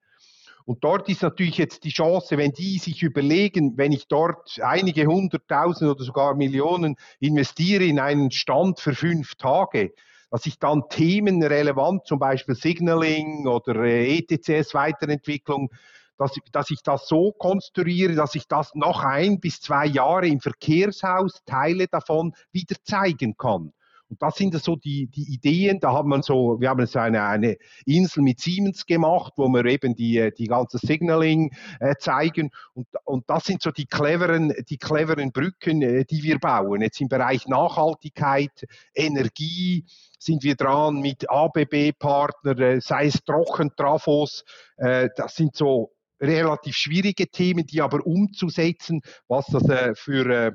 Und 0.65 0.83
dort 0.83 1.09
ist 1.09 1.23
natürlich 1.23 1.57
jetzt 1.57 1.83
die 1.83 1.89
Chance, 1.89 2.37
wenn 2.37 2.51
die 2.51 2.77
sich 2.77 3.01
überlegen, 3.01 3.75
wenn 3.75 3.91
ich 3.91 4.07
dort 4.07 4.59
einige 4.61 5.07
hunderttausend 5.07 5.89
oder 5.89 6.03
sogar 6.03 6.35
Millionen 6.35 6.95
investiere 7.19 7.85
in 7.85 7.99
einen 7.99 8.29
Stand 8.29 8.79
für 8.79 8.93
fünf 8.93 9.33
Tage, 9.33 9.93
dass 10.29 10.45
ich 10.45 10.59
dann 10.59 10.83
Themen 10.89 11.41
relevant, 11.43 12.05
zum 12.05 12.19
Beispiel 12.19 12.55
Signaling 12.55 13.47
oder 13.47 13.75
äh, 13.83 14.17
ETCS-Weiterentwicklung, 14.17 15.69
dass, 16.17 16.33
dass 16.51 16.69
ich 16.69 16.81
das 16.83 17.07
so 17.07 17.31
konstruiere, 17.31 18.13
dass 18.13 18.35
ich 18.35 18.47
das 18.47 18.75
noch 18.75 19.03
ein 19.03 19.39
bis 19.39 19.61
zwei 19.61 19.85
Jahre 19.85 20.27
im 20.27 20.39
Verkehrshaus 20.39 21.41
Teile 21.45 21.87
davon 21.87 22.33
wieder 22.51 22.75
zeigen 22.83 23.37
kann. 23.37 23.73
Und 24.09 24.21
das 24.21 24.35
sind 24.35 24.59
so 24.61 24.75
die, 24.75 25.07
die 25.07 25.33
Ideen. 25.33 25.79
Da 25.79 25.93
haben 25.93 26.09
wir 26.09 26.21
so, 26.23 26.59
wir 26.59 26.69
haben 26.69 26.85
so 26.87 26.99
eine, 26.99 27.23
eine 27.23 27.57
Insel 27.85 28.23
mit 28.23 28.39
Siemens 28.39 28.85
gemacht, 28.85 29.33
wo 29.37 29.47
wir 29.47 29.65
eben 29.65 29.95
die, 29.95 30.31
die 30.37 30.47
ganze 30.47 30.79
Signaling 30.79 31.51
äh, 31.79 31.95
zeigen. 31.99 32.49
Und, 32.73 32.87
und 33.05 33.29
das 33.29 33.45
sind 33.45 33.61
so 33.61 33.71
die 33.71 33.85
cleveren, 33.85 34.53
die 34.67 34.77
cleveren 34.77 35.31
Brücken, 35.31 35.81
äh, 35.81 36.05
die 36.05 36.23
wir 36.23 36.39
bauen. 36.39 36.81
Jetzt 36.81 37.01
im 37.01 37.07
Bereich 37.07 37.47
Nachhaltigkeit, 37.47 38.65
Energie, 38.95 39.85
sind 40.17 40.43
wir 40.43 40.55
dran 40.55 40.99
mit 40.99 41.29
ABB-Partnern, 41.29 42.59
äh, 42.59 42.81
sei 42.81 43.05
es 43.05 43.23
Trockentrafos. 43.23 44.43
Äh, 44.77 45.09
das 45.15 45.35
sind 45.35 45.55
so 45.55 45.93
relativ 46.19 46.75
schwierige 46.75 47.27
Themen, 47.27 47.65
die 47.65 47.81
aber 47.81 48.05
umzusetzen, 48.05 49.01
was 49.27 49.45
das 49.47 49.67
äh, 49.69 49.95
für 49.95 50.25
äh, 50.29 50.51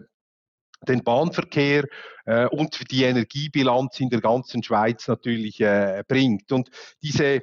den 0.84 1.02
Bahnverkehr 1.02 1.84
äh, 2.26 2.46
und 2.46 2.90
die 2.90 3.04
Energiebilanz 3.04 4.00
in 4.00 4.10
der 4.10 4.20
ganzen 4.20 4.62
Schweiz 4.62 5.08
natürlich 5.08 5.60
äh, 5.60 6.02
bringt. 6.06 6.52
Und 6.52 6.70
diese 7.02 7.40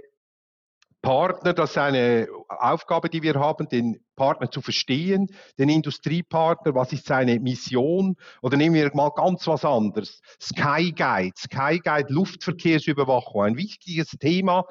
Partner, 1.02 1.54
das 1.54 1.72
ist 1.72 1.78
eine 1.78 2.28
Aufgabe, 2.48 3.10
die 3.10 3.24
wir 3.24 3.36
haben, 3.36 3.68
den 3.68 4.00
Partner 4.16 4.52
zu 4.52 4.62
verstehen, 4.62 5.34
den 5.58 5.70
Industriepartner, 5.70 6.76
was 6.76 6.94
ist 6.94 7.08
seine 7.08 7.40
Mission? 7.40 8.16
Oder 8.44 8.58
nehmen 8.58 8.76
wir 8.76 8.92
mal 8.94 9.10
ganz 9.10 9.48
was 9.48 9.66
anderes. 9.66 10.22
Sky 10.40 10.92
Guide, 10.92 11.34
Sky 11.36 11.80
Guide, 11.84 12.14
Luftverkehrsüberwachung, 12.14 13.44
ein 13.44 13.58
wichtiges 13.58 14.12
Thema 14.20 14.66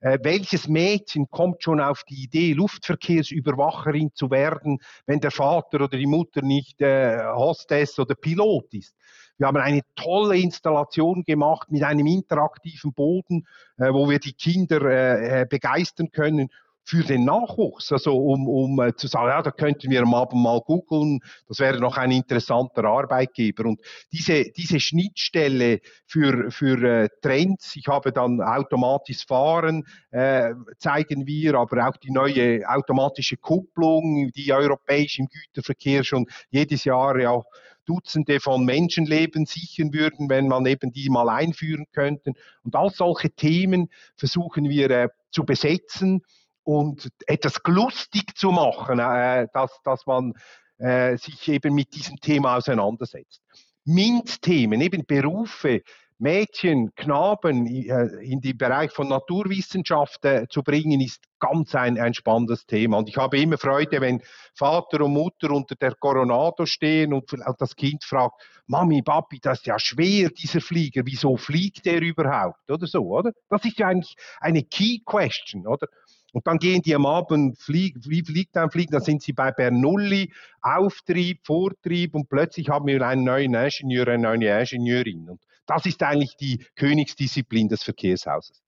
Äh, 0.00 0.18
welches 0.22 0.66
Mädchen 0.66 1.30
kommt 1.30 1.62
schon 1.62 1.80
auf 1.80 2.04
die 2.04 2.22
Idee, 2.22 2.54
Luftverkehrsüberwacherin 2.54 4.12
zu 4.14 4.30
werden, 4.30 4.78
wenn 5.06 5.20
der 5.20 5.30
Vater 5.30 5.82
oder 5.82 5.98
die 5.98 6.06
Mutter 6.06 6.42
nicht 6.42 6.80
äh, 6.80 7.22
Hostess 7.34 7.98
oder 7.98 8.14
Pilot 8.14 8.72
ist? 8.72 8.94
Wir 9.36 9.46
haben 9.46 9.58
eine 9.58 9.82
tolle 9.96 10.38
Installation 10.38 11.24
gemacht 11.24 11.70
mit 11.70 11.82
einem 11.82 12.06
interaktiven 12.06 12.92
Boden, 12.92 13.46
äh, 13.78 13.92
wo 13.92 14.08
wir 14.08 14.18
die 14.18 14.32
Kinder 14.32 14.82
äh, 14.82 15.42
äh 15.42 15.46
begeistern 15.46 16.10
können 16.10 16.50
für 16.90 17.04
den 17.04 17.24
Nachwuchs, 17.24 17.92
also 17.92 18.16
um, 18.16 18.48
um 18.48 18.80
äh, 18.80 18.96
zu 18.96 19.06
sagen, 19.06 19.28
ja, 19.28 19.42
da 19.42 19.52
könnten 19.52 19.92
wir 19.92 20.02
am 20.02 20.12
Abend 20.12 20.42
mal 20.42 20.60
googeln, 20.60 21.20
das 21.46 21.60
wäre 21.60 21.78
noch 21.78 21.96
ein 21.96 22.10
interessanter 22.10 22.82
Arbeitgeber. 22.82 23.66
Und 23.66 23.80
diese, 24.10 24.50
diese 24.50 24.80
Schnittstelle 24.80 25.78
für, 26.04 26.50
für 26.50 26.82
äh, 26.82 27.08
Trends, 27.22 27.76
ich 27.76 27.86
habe 27.86 28.10
dann 28.10 28.40
automatisches 28.40 29.22
Fahren, 29.22 29.86
äh, 30.10 30.52
zeigen 30.78 31.28
wir, 31.28 31.54
aber 31.54 31.88
auch 31.88 31.96
die 31.96 32.10
neue 32.10 32.68
automatische 32.68 33.36
Kupplung, 33.36 34.32
die 34.34 34.52
europäisch 34.52 35.20
im 35.20 35.28
Güterverkehr 35.28 36.02
schon 36.02 36.26
jedes 36.50 36.82
Jahr 36.82 37.20
ja 37.20 37.40
Dutzende 37.86 38.40
von 38.40 38.64
Menschenleben 38.64 39.46
sichern 39.46 39.92
würden, 39.92 40.28
wenn 40.28 40.48
man 40.48 40.66
eben 40.66 40.92
die 40.92 41.08
mal 41.08 41.28
einführen 41.28 41.86
könnte. 41.92 42.32
Und 42.64 42.74
all 42.74 42.90
solche 42.90 43.30
Themen 43.30 43.90
versuchen 44.16 44.68
wir 44.68 44.90
äh, 44.90 45.08
zu 45.30 45.44
besetzen 45.44 46.22
und 46.64 47.08
etwas 47.26 47.60
lustig 47.66 48.36
zu 48.36 48.50
machen, 48.50 48.98
äh, 48.98 49.48
dass, 49.52 49.80
dass 49.84 50.06
man 50.06 50.34
äh, 50.78 51.16
sich 51.16 51.48
eben 51.48 51.74
mit 51.74 51.94
diesem 51.94 52.16
Thema 52.20 52.56
auseinandersetzt. 52.56 53.42
MINT-Themen, 53.84 54.80
eben 54.80 55.04
Berufe, 55.06 55.82
Mädchen, 56.20 56.94
Knaben 56.96 57.66
äh, 57.66 58.04
in 58.22 58.42
den 58.42 58.58
Bereich 58.58 58.92
von 58.92 59.08
Naturwissenschaft 59.08 60.22
äh, 60.26 60.46
zu 60.50 60.62
bringen, 60.62 61.00
ist 61.00 61.22
ganz 61.38 61.74
ein, 61.74 61.98
ein 61.98 62.12
spannendes 62.12 62.66
Thema. 62.66 62.98
Und 62.98 63.08
ich 63.08 63.16
habe 63.16 63.38
immer 63.38 63.56
Freude, 63.56 64.02
wenn 64.02 64.22
Vater 64.54 65.02
und 65.02 65.14
Mutter 65.14 65.50
unter 65.50 65.76
der 65.76 65.94
Coronado 65.94 66.66
stehen 66.66 67.14
und 67.14 67.34
das 67.58 67.74
Kind 67.74 68.04
fragt, 68.04 68.34
Mami, 68.66 69.00
Papi, 69.00 69.40
das 69.40 69.60
ist 69.60 69.66
ja 69.66 69.78
schwer, 69.78 70.28
dieser 70.28 70.60
Flieger, 70.60 71.02
wieso 71.06 71.38
fliegt 71.38 71.86
der 71.86 72.02
überhaupt? 72.02 72.70
Oder 72.70 72.86
so, 72.86 73.00
oder? 73.06 73.32
Das 73.48 73.64
ist 73.64 73.78
ja 73.78 73.88
eigentlich 73.88 74.14
eine 74.40 74.62
Key 74.62 74.98
Question, 75.04 75.66
oder? 75.66 75.88
Und 76.32 76.46
dann 76.46 76.58
gehen 76.58 76.82
die 76.82 76.94
am 76.94 77.06
Abend, 77.06 77.58
flieg, 77.58 77.96
fliegt 78.02 78.56
ein 78.56 78.70
Fliegen, 78.70 78.92
dann 78.92 79.02
sind 79.02 79.22
sie 79.22 79.32
bei 79.32 79.50
Bernoulli, 79.50 80.32
Auftrieb, 80.62 81.44
Vortrieb 81.44 82.14
und 82.14 82.28
plötzlich 82.28 82.68
haben 82.68 82.86
wir 82.86 83.06
einen 83.06 83.24
neuen 83.24 83.54
Ingenieur, 83.54 84.08
eine 84.08 84.22
neue 84.22 84.60
Ingenieurin. 84.60 85.28
Und 85.28 85.42
das 85.66 85.86
ist 85.86 86.02
eigentlich 86.02 86.36
die 86.36 86.64
Königsdisziplin 86.76 87.68
des 87.68 87.82
Verkehrshauses. 87.82 88.62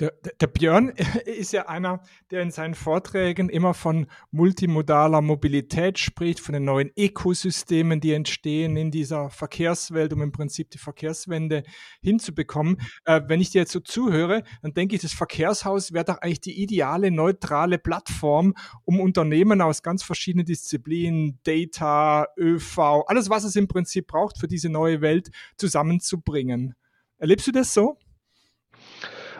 Der, 0.00 0.12
der, 0.40 0.46
Björn 0.46 0.88
ist 1.24 1.52
ja 1.52 1.68
einer, 1.68 2.02
der 2.30 2.42
in 2.42 2.50
seinen 2.50 2.74
Vorträgen 2.74 3.48
immer 3.48 3.74
von 3.74 4.06
multimodaler 4.30 5.20
Mobilität 5.20 5.98
spricht, 5.98 6.40
von 6.40 6.52
den 6.52 6.64
neuen 6.64 6.90
Ökosystemen, 6.96 8.00
die 8.00 8.12
entstehen 8.12 8.76
in 8.76 8.90
dieser 8.90 9.30
Verkehrswelt, 9.30 10.12
um 10.12 10.22
im 10.22 10.32
Prinzip 10.32 10.70
die 10.70 10.78
Verkehrswende 10.78 11.62
hinzubekommen. 12.00 12.80
Äh, 13.04 13.22
wenn 13.26 13.40
ich 13.40 13.50
dir 13.50 13.60
jetzt 13.60 13.72
so 13.72 13.80
zuhöre, 13.80 14.42
dann 14.62 14.74
denke 14.74 14.96
ich, 14.96 15.02
das 15.02 15.12
Verkehrshaus 15.12 15.92
wäre 15.92 16.04
doch 16.04 16.18
eigentlich 16.18 16.40
die 16.40 16.62
ideale, 16.62 17.10
neutrale 17.10 17.78
Plattform, 17.78 18.54
um 18.84 19.00
Unternehmen 19.00 19.60
aus 19.60 19.82
ganz 19.82 20.02
verschiedenen 20.02 20.46
Disziplinen, 20.46 21.38
Data, 21.44 22.26
ÖV, 22.38 23.04
alles, 23.06 23.30
was 23.30 23.44
es 23.44 23.56
im 23.56 23.68
Prinzip 23.68 24.06
braucht 24.06 24.38
für 24.38 24.48
diese 24.48 24.68
neue 24.68 25.00
Welt, 25.00 25.30
zusammenzubringen. 25.56 26.74
Erlebst 27.18 27.46
du 27.46 27.52
das 27.52 27.72
so? 27.72 27.98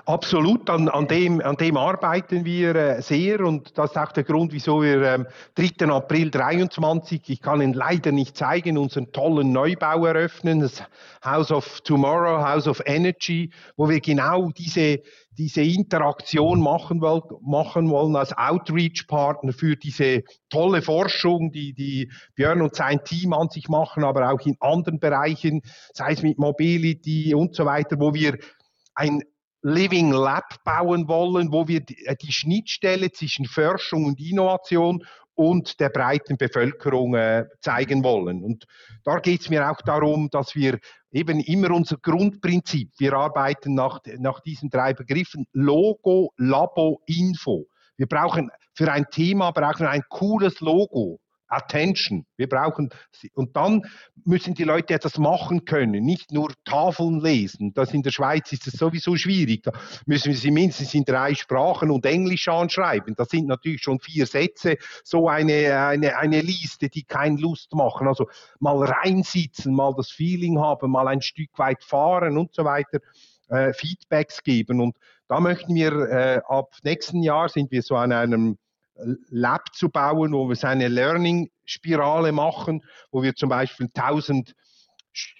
Absolut, 0.04 0.68
an, 0.68 0.88
an, 0.88 1.06
dem, 1.06 1.40
an 1.40 1.54
dem 1.56 1.76
arbeiten 1.76 2.44
wir 2.44 2.74
äh, 2.74 3.02
sehr 3.02 3.38
und 3.40 3.78
das 3.78 3.92
ist 3.92 3.96
auch 3.96 4.10
der 4.10 4.24
Grund, 4.24 4.52
wieso 4.52 4.82
wir 4.82 5.14
am 5.14 5.26
ähm, 5.56 5.74
3. 5.76 5.86
April 5.86 6.28
23, 6.28 7.22
ich 7.28 7.40
kann 7.40 7.60
ihn 7.60 7.72
leider 7.72 8.10
nicht 8.10 8.36
zeigen, 8.36 8.78
unseren 8.78 9.12
tollen 9.12 9.52
Neubau 9.52 10.04
eröffnen, 10.06 10.58
das 10.58 10.82
House 11.24 11.52
of 11.52 11.82
Tomorrow, 11.82 12.44
House 12.44 12.66
of 12.66 12.82
Energy, 12.84 13.52
wo 13.76 13.88
wir 13.88 14.00
genau 14.00 14.50
diese, 14.50 15.02
diese 15.38 15.62
Interaktion 15.62 16.60
machen, 16.60 17.00
wollen, 17.00 17.22
machen 17.40 17.88
wollen 17.88 18.16
als 18.16 18.36
Outreach-Partner 18.36 19.52
für 19.52 19.76
diese 19.76 20.24
tolle 20.50 20.82
Forschung, 20.82 21.52
die, 21.52 21.74
die 21.74 22.10
Björn 22.34 22.60
und 22.60 22.74
sein 22.74 23.04
Team 23.04 23.32
an 23.32 23.50
sich 23.50 23.68
machen, 23.68 24.02
aber 24.02 24.32
auch 24.32 24.40
in 24.40 24.56
anderen 24.58 24.98
Bereichen, 24.98 25.62
sei 25.92 26.10
es 26.10 26.22
mit 26.22 26.40
Mobility 26.40 27.36
und 27.36 27.54
so 27.54 27.66
weiter, 27.66 28.00
wo 28.00 28.12
wir 28.14 28.36
ein 28.94 29.22
Living 29.62 30.12
Lab 30.12 30.62
bauen 30.64 31.08
wollen, 31.08 31.52
wo 31.52 31.68
wir 31.68 31.80
die, 31.80 32.04
äh, 32.06 32.16
die 32.16 32.32
Schnittstelle 32.32 33.12
zwischen 33.12 33.46
Forschung 33.46 34.04
und 34.04 34.20
Innovation 34.20 35.04
und 35.34 35.80
der 35.80 35.88
breiten 35.88 36.36
Bevölkerung 36.36 37.14
äh, 37.14 37.46
zeigen 37.60 38.04
wollen. 38.04 38.42
Und 38.42 38.66
da 39.04 39.18
geht 39.18 39.40
es 39.40 39.48
mir 39.48 39.70
auch 39.70 39.80
darum, 39.82 40.28
dass 40.30 40.54
wir 40.54 40.78
eben 41.10 41.40
immer 41.40 41.70
unser 41.70 41.96
Grundprinzip, 41.96 42.90
wir 42.98 43.14
arbeiten 43.14 43.74
nach, 43.74 44.00
nach 44.18 44.40
diesen 44.40 44.68
drei 44.68 44.92
Begriffen, 44.92 45.46
Logo, 45.52 46.32
Labo, 46.36 47.00
Info. 47.06 47.66
Wir 47.96 48.06
brauchen 48.06 48.50
für 48.74 48.90
ein 48.90 49.06
Thema 49.10 49.50
brauchen 49.50 49.80
wir 49.80 49.90
ein 49.90 50.04
cooles 50.08 50.60
Logo. 50.60 51.20
Attention. 51.52 52.24
Wir 52.36 52.48
brauchen, 52.48 52.90
und 53.34 53.56
dann 53.56 53.82
müssen 54.24 54.54
die 54.54 54.64
Leute 54.64 54.94
etwas 54.94 55.18
machen 55.18 55.64
können, 55.64 56.04
nicht 56.04 56.32
nur 56.32 56.52
Tafeln 56.64 57.20
lesen. 57.20 57.74
Das 57.74 57.92
in 57.92 58.02
der 58.02 58.10
Schweiz 58.10 58.52
ist 58.52 58.66
es 58.66 58.74
sowieso 58.74 59.16
schwierig. 59.16 59.62
Da 59.64 59.72
müssen 60.06 60.30
wir 60.30 60.36
sie 60.36 60.50
mindestens 60.50 60.94
in 60.94 61.04
drei 61.04 61.34
Sprachen 61.34 61.90
und 61.90 62.06
Englisch 62.06 62.48
anschreiben. 62.48 63.14
Das 63.16 63.28
sind 63.28 63.46
natürlich 63.46 63.82
schon 63.82 64.00
vier 64.00 64.26
Sätze, 64.26 64.76
so 65.04 65.28
eine, 65.28 65.78
eine, 65.78 66.16
eine 66.16 66.40
Liste, 66.40 66.88
die 66.88 67.02
keine 67.02 67.38
Lust 67.38 67.74
machen. 67.74 68.08
Also 68.08 68.28
mal 68.58 68.82
reinsitzen, 68.82 69.74
mal 69.74 69.94
das 69.96 70.10
Feeling 70.10 70.58
haben, 70.58 70.90
mal 70.90 71.08
ein 71.08 71.22
Stück 71.22 71.50
weit 71.58 71.84
fahren 71.84 72.38
und 72.38 72.54
so 72.54 72.64
weiter. 72.64 72.98
Äh, 73.48 73.74
Feedbacks 73.74 74.42
geben. 74.42 74.80
Und 74.80 74.96
da 75.28 75.38
möchten 75.38 75.74
wir 75.74 75.92
äh, 75.92 76.40
ab 76.46 76.74
nächsten 76.84 77.22
Jahr 77.22 77.50
sind 77.50 77.70
wir 77.70 77.82
so 77.82 77.96
an 77.96 78.10
einem 78.10 78.56
Lab 79.30 79.74
zu 79.74 79.88
bauen, 79.88 80.32
wo 80.32 80.48
wir 80.48 80.56
so 80.56 80.66
eine 80.66 80.88
Learning-Spirale 80.88 82.32
machen, 82.32 82.82
wo 83.10 83.22
wir 83.22 83.34
zum 83.34 83.48
Beispiel 83.48 83.88
1000 83.94 84.54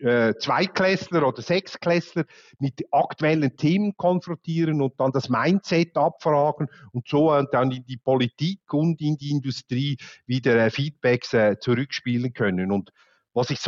äh, 0.00 0.34
Zweiklässler 0.38 1.26
oder 1.26 1.40
Sechsklässler 1.40 2.24
mit 2.58 2.84
aktuellen 2.90 3.56
Themen 3.56 3.96
konfrontieren 3.96 4.82
und 4.82 5.00
dann 5.00 5.12
das 5.12 5.28
Mindset 5.28 5.96
abfragen 5.96 6.68
und 6.92 7.08
so 7.08 7.40
dann 7.52 7.70
in 7.70 7.84
die 7.86 7.96
Politik 7.96 8.60
und 8.72 9.00
in 9.00 9.16
die 9.16 9.30
Industrie 9.30 9.96
wieder 10.26 10.56
äh, 10.56 10.70
Feedbacks 10.70 11.32
äh, 11.32 11.56
zurückspielen 11.58 12.34
können. 12.34 12.70
Und 12.70 12.90
was 13.32 13.50
ich 13.50 13.60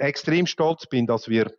extrem 0.00 0.46
stolz 0.46 0.86
bin, 0.86 1.06
dass 1.06 1.28
wir 1.28 1.52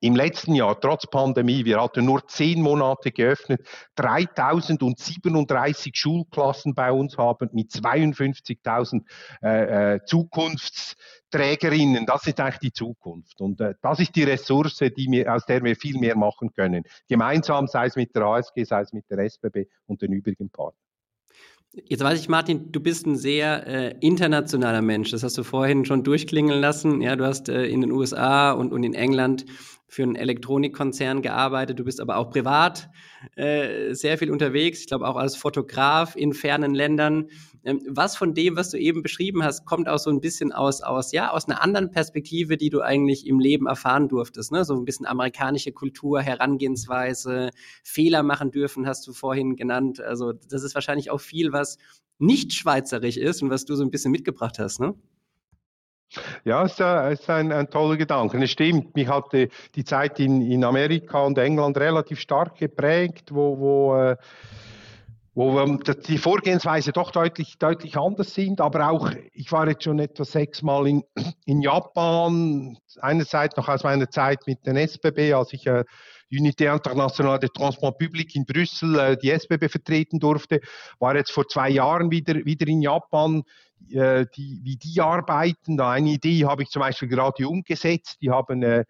im 0.00 0.14
letzten 0.14 0.54
Jahr, 0.54 0.80
trotz 0.80 1.06
Pandemie, 1.06 1.64
wir 1.64 1.82
hatten 1.82 2.04
nur 2.04 2.26
zehn 2.28 2.62
Monate 2.62 3.10
geöffnet, 3.10 3.66
3037 3.96 5.96
Schulklassen 5.96 6.74
bei 6.74 6.92
uns 6.92 7.18
haben 7.18 7.48
mit 7.52 7.70
52.000 7.70 9.02
äh, 9.42 9.94
äh, 9.94 10.04
Zukunftsträgerinnen. 10.04 12.06
Das 12.06 12.26
ist 12.26 12.38
eigentlich 12.40 12.60
die 12.60 12.72
Zukunft. 12.72 13.40
Und 13.40 13.60
äh, 13.60 13.74
das 13.82 13.98
ist 14.00 14.14
die 14.14 14.24
Ressource, 14.24 14.78
die 14.78 15.08
wir, 15.10 15.34
aus 15.34 15.46
der 15.46 15.64
wir 15.64 15.74
viel 15.76 15.98
mehr 15.98 16.16
machen 16.16 16.52
können. 16.52 16.84
Gemeinsam, 17.08 17.66
sei 17.66 17.86
es 17.86 17.96
mit 17.96 18.14
der 18.14 18.22
ASG, 18.22 18.64
sei 18.64 18.82
es 18.82 18.92
mit 18.92 19.10
der 19.10 19.18
SBB 19.18 19.66
und 19.86 20.02
den 20.02 20.12
übrigen 20.12 20.50
Partnern. 20.50 20.76
Jetzt 21.72 22.02
weiß 22.02 22.18
ich, 22.18 22.28
Martin, 22.28 22.72
du 22.72 22.80
bist 22.80 23.06
ein 23.06 23.14
sehr 23.14 23.64
äh, 23.64 23.94
internationaler 24.00 24.82
Mensch. 24.82 25.12
Das 25.12 25.22
hast 25.22 25.38
du 25.38 25.44
vorhin 25.44 25.84
schon 25.84 26.02
durchklingeln 26.02 26.60
lassen. 26.60 27.00
Ja, 27.00 27.14
du 27.14 27.24
hast 27.24 27.48
äh, 27.48 27.66
in 27.66 27.80
den 27.80 27.92
USA 27.92 28.50
und, 28.50 28.72
und 28.72 28.82
in 28.82 28.92
England 28.92 29.46
für 29.90 30.04
einen 30.04 30.14
Elektronikkonzern 30.14 31.20
gearbeitet. 31.20 31.80
Du 31.80 31.84
bist 31.84 32.00
aber 32.00 32.16
auch 32.16 32.30
privat 32.30 32.88
äh, 33.34 33.92
sehr 33.92 34.18
viel 34.18 34.30
unterwegs. 34.30 34.80
Ich 34.80 34.86
glaube 34.86 35.06
auch 35.06 35.16
als 35.16 35.34
Fotograf 35.36 36.14
in 36.14 36.32
fernen 36.32 36.74
Ländern. 36.74 37.26
Ähm, 37.64 37.82
was 37.88 38.16
von 38.16 38.32
dem, 38.32 38.54
was 38.54 38.70
du 38.70 38.78
eben 38.78 39.02
beschrieben 39.02 39.42
hast, 39.42 39.66
kommt 39.66 39.88
auch 39.88 39.98
so 39.98 40.08
ein 40.10 40.20
bisschen 40.20 40.52
aus, 40.52 40.80
aus, 40.80 41.10
ja, 41.10 41.32
aus 41.32 41.48
einer 41.48 41.60
anderen 41.60 41.90
Perspektive, 41.90 42.56
die 42.56 42.70
du 42.70 42.82
eigentlich 42.82 43.26
im 43.26 43.40
Leben 43.40 43.66
erfahren 43.66 44.08
durftest. 44.08 44.52
Ne? 44.52 44.64
So 44.64 44.74
ein 44.74 44.84
bisschen 44.84 45.06
amerikanische 45.06 45.72
Kultur, 45.72 46.22
Herangehensweise, 46.22 47.50
Fehler 47.82 48.22
machen 48.22 48.52
dürfen, 48.52 48.86
hast 48.86 49.04
du 49.08 49.12
vorhin 49.12 49.56
genannt. 49.56 50.00
Also 50.00 50.32
das 50.32 50.62
ist 50.62 50.76
wahrscheinlich 50.76 51.10
auch 51.10 51.20
viel, 51.20 51.52
was 51.52 51.78
nicht 52.18 52.52
schweizerisch 52.52 53.16
ist 53.16 53.42
und 53.42 53.50
was 53.50 53.64
du 53.64 53.74
so 53.74 53.82
ein 53.82 53.90
bisschen 53.90 54.12
mitgebracht 54.12 54.60
hast, 54.60 54.78
ne? 54.78 54.94
Ja, 56.44 56.64
es 56.64 56.72
ist 56.72 57.30
ein, 57.30 57.52
ein 57.52 57.70
toller 57.70 57.96
Gedanke. 57.96 58.42
Es 58.42 58.50
stimmt, 58.50 58.94
mich 58.96 59.08
hat 59.08 59.32
die, 59.32 59.84
Zeit 59.84 60.18
in, 60.18 60.42
in 60.42 60.64
Amerika 60.64 61.22
und 61.22 61.38
England 61.38 61.78
relativ 61.78 62.20
stark 62.20 62.56
geprägt, 62.56 63.32
wo, 63.32 63.58
wo, 63.58 63.96
äh, 63.96 64.16
wo 65.34 65.64
die 65.76 66.18
Vorgehensweise 66.18 66.92
doch 66.92 67.12
deutlich, 67.12 67.58
deutlich 67.58 67.96
anders 67.96 68.34
sind. 68.34 68.60
Aber 68.60 68.90
auch, 68.90 69.10
ich 69.32 69.52
war 69.52 69.68
jetzt 69.68 69.84
schon 69.84 70.00
etwa 70.00 70.24
sechsmal 70.24 70.88
in, 70.88 71.04
in 71.44 71.62
Japan, 71.62 72.76
einerseits 73.00 73.56
noch 73.56 73.68
aus 73.68 73.84
meiner 73.84 74.10
Zeit 74.10 74.40
mit 74.46 74.66
den 74.66 74.76
SBB, 74.76 75.32
als 75.32 75.52
ich 75.52 75.66
äh, 75.66 75.84
Unité 76.32 76.72
Internationale 76.72 77.40
de 77.40 77.48
Transport 77.52 77.98
Public 77.98 78.34
in 78.36 78.44
Brüssel 78.44 78.98
äh, 78.98 79.16
die 79.16 79.30
SBB 79.30 79.68
vertreten 79.68 80.18
durfte, 80.18 80.60
war 80.98 81.16
jetzt 81.16 81.32
vor 81.32 81.48
zwei 81.48 81.70
Jahren 81.70 82.10
wieder, 82.10 82.34
wieder 82.44 82.66
in 82.68 82.82
Japan, 82.82 83.42
die, 83.88 84.60
wie 84.62 84.76
die 84.76 85.00
arbeiten. 85.00 85.76
Da 85.76 85.90
eine 85.90 86.10
Idee 86.10 86.44
habe 86.44 86.62
ich 86.62 86.70
zum 86.70 86.80
Beispiel 86.80 87.08
gerade 87.08 87.48
umgesetzt. 87.48 88.18
Die 88.20 88.30
haben 88.30 88.62
äh, 88.62 88.84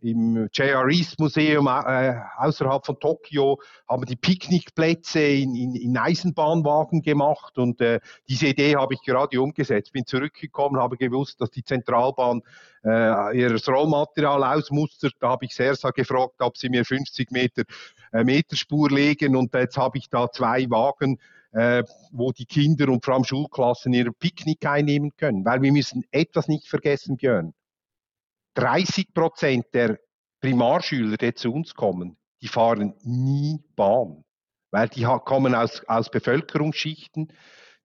im 0.00 0.48
JR 0.52 0.86
East 0.88 1.18
Museum 1.18 1.66
äh, 1.66 2.14
außerhalb 2.36 2.84
von 2.84 2.98
Tokio 3.00 3.58
haben 3.88 4.04
die 4.04 4.16
Picknickplätze 4.16 5.20
in, 5.20 5.54
in, 5.54 5.74
in 5.74 5.96
Eisenbahnwagen 5.96 7.02
gemacht 7.02 7.58
und 7.58 7.80
äh, 7.80 8.00
diese 8.28 8.48
Idee 8.48 8.76
habe 8.76 8.94
ich 8.94 9.02
gerade 9.02 9.40
umgesetzt. 9.40 9.92
Bin 9.92 10.06
zurückgekommen, 10.06 10.80
habe 10.80 10.96
gewusst, 10.96 11.40
dass 11.40 11.50
die 11.50 11.64
Zentralbahn 11.64 12.42
äh, 12.84 13.38
ihr 13.38 13.56
Rollmaterial 13.66 14.44
ausmustert. 14.44 15.14
Da 15.20 15.30
habe 15.30 15.46
ich 15.46 15.54
Sersa 15.54 15.90
gefragt, 15.90 16.36
ob 16.40 16.56
sie 16.56 16.68
mir 16.68 16.84
50 16.84 17.30
Meter 17.30 17.62
äh, 18.12 18.22
Meterspur 18.22 18.90
legen 18.90 19.34
und 19.34 19.54
jetzt 19.54 19.76
habe 19.76 19.98
ich 19.98 20.08
da 20.10 20.30
zwei 20.30 20.68
Wagen 20.70 21.18
äh, 21.52 21.84
wo 22.12 22.32
die 22.32 22.44
Kinder 22.44 22.88
und 22.90 23.04
vor 23.04 23.14
allem 23.14 23.24
Schulklassen 23.24 23.94
ihre 23.94 24.12
Picknick 24.12 24.66
einnehmen 24.66 25.12
können. 25.16 25.44
Weil 25.44 25.62
wir 25.62 25.72
müssen 25.72 26.04
etwas 26.10 26.48
nicht 26.48 26.68
vergessen, 26.68 27.16
Björn. 27.16 27.54
30 28.56 29.14
Prozent 29.14 29.66
der 29.72 29.98
Primarschüler, 30.40 31.16
die 31.16 31.34
zu 31.34 31.52
uns 31.52 31.74
kommen, 31.74 32.16
die 32.42 32.48
fahren 32.48 32.94
nie 33.02 33.62
Bahn, 33.74 34.24
weil 34.70 34.88
die 34.88 35.04
kommen 35.24 35.54
aus, 35.54 35.82
aus 35.86 36.10
Bevölkerungsschichten, 36.10 37.32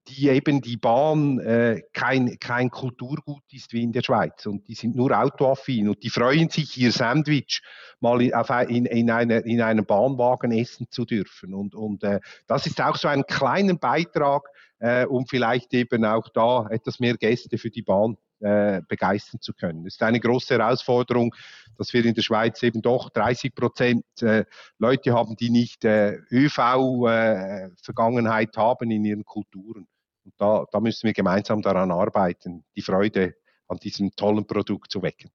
die 0.08 0.28
eben 0.28 0.60
die 0.60 0.76
Bahn 0.76 1.38
äh, 1.38 1.82
kein, 1.92 2.38
kein 2.40 2.70
Kulturgut 2.70 3.44
ist 3.52 3.72
wie 3.72 3.84
in 3.84 3.92
der 3.92 4.02
Schweiz. 4.02 4.46
Und 4.46 4.66
die 4.66 4.74
sind 4.74 4.96
nur 4.96 5.16
autoaffin. 5.16 5.88
Und 5.88 6.02
die 6.02 6.10
freuen 6.10 6.50
sich, 6.50 6.76
ihr 6.76 6.90
Sandwich 6.90 7.62
mal 8.00 8.20
in, 8.20 8.34
auf, 8.34 8.50
in, 8.68 8.86
in, 8.86 9.10
einer, 9.10 9.44
in 9.46 9.62
einem 9.62 9.86
Bahnwagen 9.86 10.50
essen 10.50 10.88
zu 10.90 11.04
dürfen. 11.04 11.54
Und, 11.54 11.76
und 11.76 12.02
äh, 12.02 12.20
das 12.48 12.66
ist 12.66 12.80
auch 12.80 12.96
so 12.96 13.06
ein 13.06 13.22
kleiner 13.24 13.74
Beitrag, 13.74 14.48
äh, 14.82 15.06
um 15.06 15.26
vielleicht 15.26 15.72
eben 15.74 16.04
auch 16.04 16.28
da 16.28 16.66
etwas 16.68 16.98
mehr 16.98 17.16
Gäste 17.16 17.56
für 17.56 17.70
die 17.70 17.82
Bahn 17.82 18.16
äh, 18.40 18.82
begeistern 18.88 19.40
zu 19.40 19.54
können. 19.54 19.86
Es 19.86 19.94
ist 19.94 20.02
eine 20.02 20.18
große 20.18 20.58
Herausforderung, 20.58 21.32
dass 21.78 21.92
wir 21.92 22.04
in 22.04 22.14
der 22.14 22.22
Schweiz 22.22 22.60
eben 22.64 22.82
doch 22.82 23.08
30 23.10 23.54
Prozent 23.54 24.04
äh, 24.20 24.44
Leute 24.78 25.14
haben, 25.14 25.36
die 25.36 25.50
nicht 25.50 25.84
äh, 25.84 26.16
ÖV-Vergangenheit 26.32 28.56
äh, 28.56 28.60
haben 28.60 28.90
in 28.90 29.04
ihren 29.04 29.24
Kulturen. 29.24 29.86
Und 30.24 30.34
da, 30.36 30.64
da 30.72 30.80
müssen 30.80 31.06
wir 31.06 31.12
gemeinsam 31.12 31.62
daran 31.62 31.92
arbeiten, 31.92 32.64
die 32.74 32.82
Freude 32.82 33.36
an 33.68 33.78
diesem 33.78 34.10
tollen 34.16 34.48
Produkt 34.48 34.90
zu 34.90 35.02
wecken. 35.02 35.30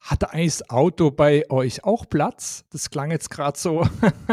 Hatte 0.00 0.30
eigentlich 0.30 0.58
das 0.58 0.70
Auto 0.70 1.10
bei 1.10 1.48
euch 1.50 1.84
auch 1.84 2.08
Platz? 2.08 2.64
Das 2.70 2.90
klang 2.90 3.10
jetzt 3.10 3.30
gerade 3.30 3.58
so, 3.58 3.86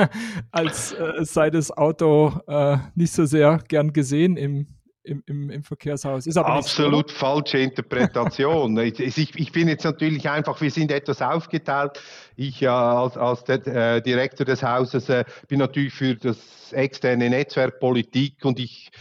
als 0.51 0.93
äh, 0.93 1.23
sei 1.23 1.49
das 1.49 1.75
Auto 1.75 2.33
äh, 2.47 2.77
nicht 2.95 3.13
so 3.13 3.25
sehr 3.25 3.59
gern 3.67 3.93
gesehen 3.93 4.37
im 4.37 4.67
im, 5.03 5.23
im, 5.25 5.49
im 5.49 5.63
Verkehrshaus. 5.63 6.27
Ist 6.27 6.37
aber 6.37 6.49
Absolut 6.49 7.09
so. 7.09 7.15
falsche 7.15 7.57
Interpretation. 7.57 8.77
ich, 8.79 8.99
ich, 8.99 9.51
bin 9.51 9.67
jetzt 9.67 9.83
natürlich 9.83 10.29
einfach, 10.29 10.59
wir 10.61 10.71
sind 10.71 10.91
etwas 10.91 11.21
aufgeteilt. 11.21 11.99
Ich 12.35 12.61
äh, 12.61 12.67
als, 12.67 13.17
als 13.17 13.43
der, 13.43 13.65
äh, 13.67 14.01
Direktor 14.01 14.45
des 14.45 14.61
Hauses 14.63 15.09
äh, 15.09 15.25
bin 15.47 15.59
natürlich 15.59 15.93
für 15.93 16.15
das 16.15 16.71
externe 16.71 17.29
Netzwerk 17.29 17.79
Politik 17.79 18.45
und 18.45 18.59
ich 18.59 18.91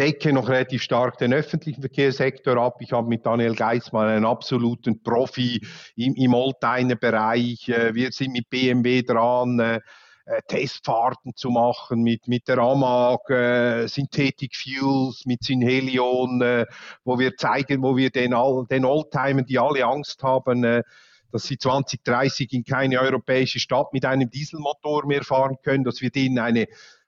decke 0.00 0.32
noch 0.32 0.48
relativ 0.48 0.82
stark 0.82 1.18
den 1.18 1.34
öffentlichen 1.34 1.82
Verkehrssektor 1.82 2.56
ab. 2.56 2.78
Ich 2.80 2.92
habe 2.92 3.06
mit 3.06 3.26
Daniel 3.26 3.54
Geismann 3.54 4.08
einen 4.08 4.24
absoluten 4.24 5.02
Profi 5.02 5.60
im, 5.94 6.14
im 6.14 6.32
Oldtimer-Bereich. 6.32 7.68
Äh, 7.68 7.94
wir 7.94 8.10
sind 8.10 8.32
mit 8.32 8.48
BMW 8.48 9.02
dran 9.02 9.60
äh, 9.60 9.80
äh, 10.24 10.40
Testfahrten 10.48 11.36
zu 11.36 11.50
machen 11.50 12.02
mit, 12.02 12.28
mit 12.28 12.48
der 12.48 12.58
AMAG, 12.58 13.28
äh, 13.28 13.86
Synthetic 13.88 14.56
Fuels, 14.56 15.26
mit 15.26 15.44
Synhelion, 15.44 16.40
äh, 16.40 16.66
wo 17.04 17.18
wir 17.18 17.36
zeigen, 17.36 17.82
wo 17.82 17.94
wir 17.96 18.08
den, 18.08 18.34
den 18.70 18.84
Oldtimern, 18.86 19.44
die 19.44 19.58
alle 19.58 19.84
Angst 19.84 20.22
haben, 20.22 20.64
äh, 20.64 20.82
dass 21.30 21.44
sie 21.44 21.58
2030 21.58 22.52
in 22.54 22.64
keine 22.64 23.00
europäische 23.00 23.60
Stadt 23.60 23.92
mit 23.92 24.06
einem 24.06 24.30
Dieselmotor 24.30 25.06
mehr 25.06 25.24
fahren 25.24 25.56
können, 25.62 25.84
dass 25.84 26.00
wir 26.00 26.10
denen 26.10 26.38
eine 26.38 26.66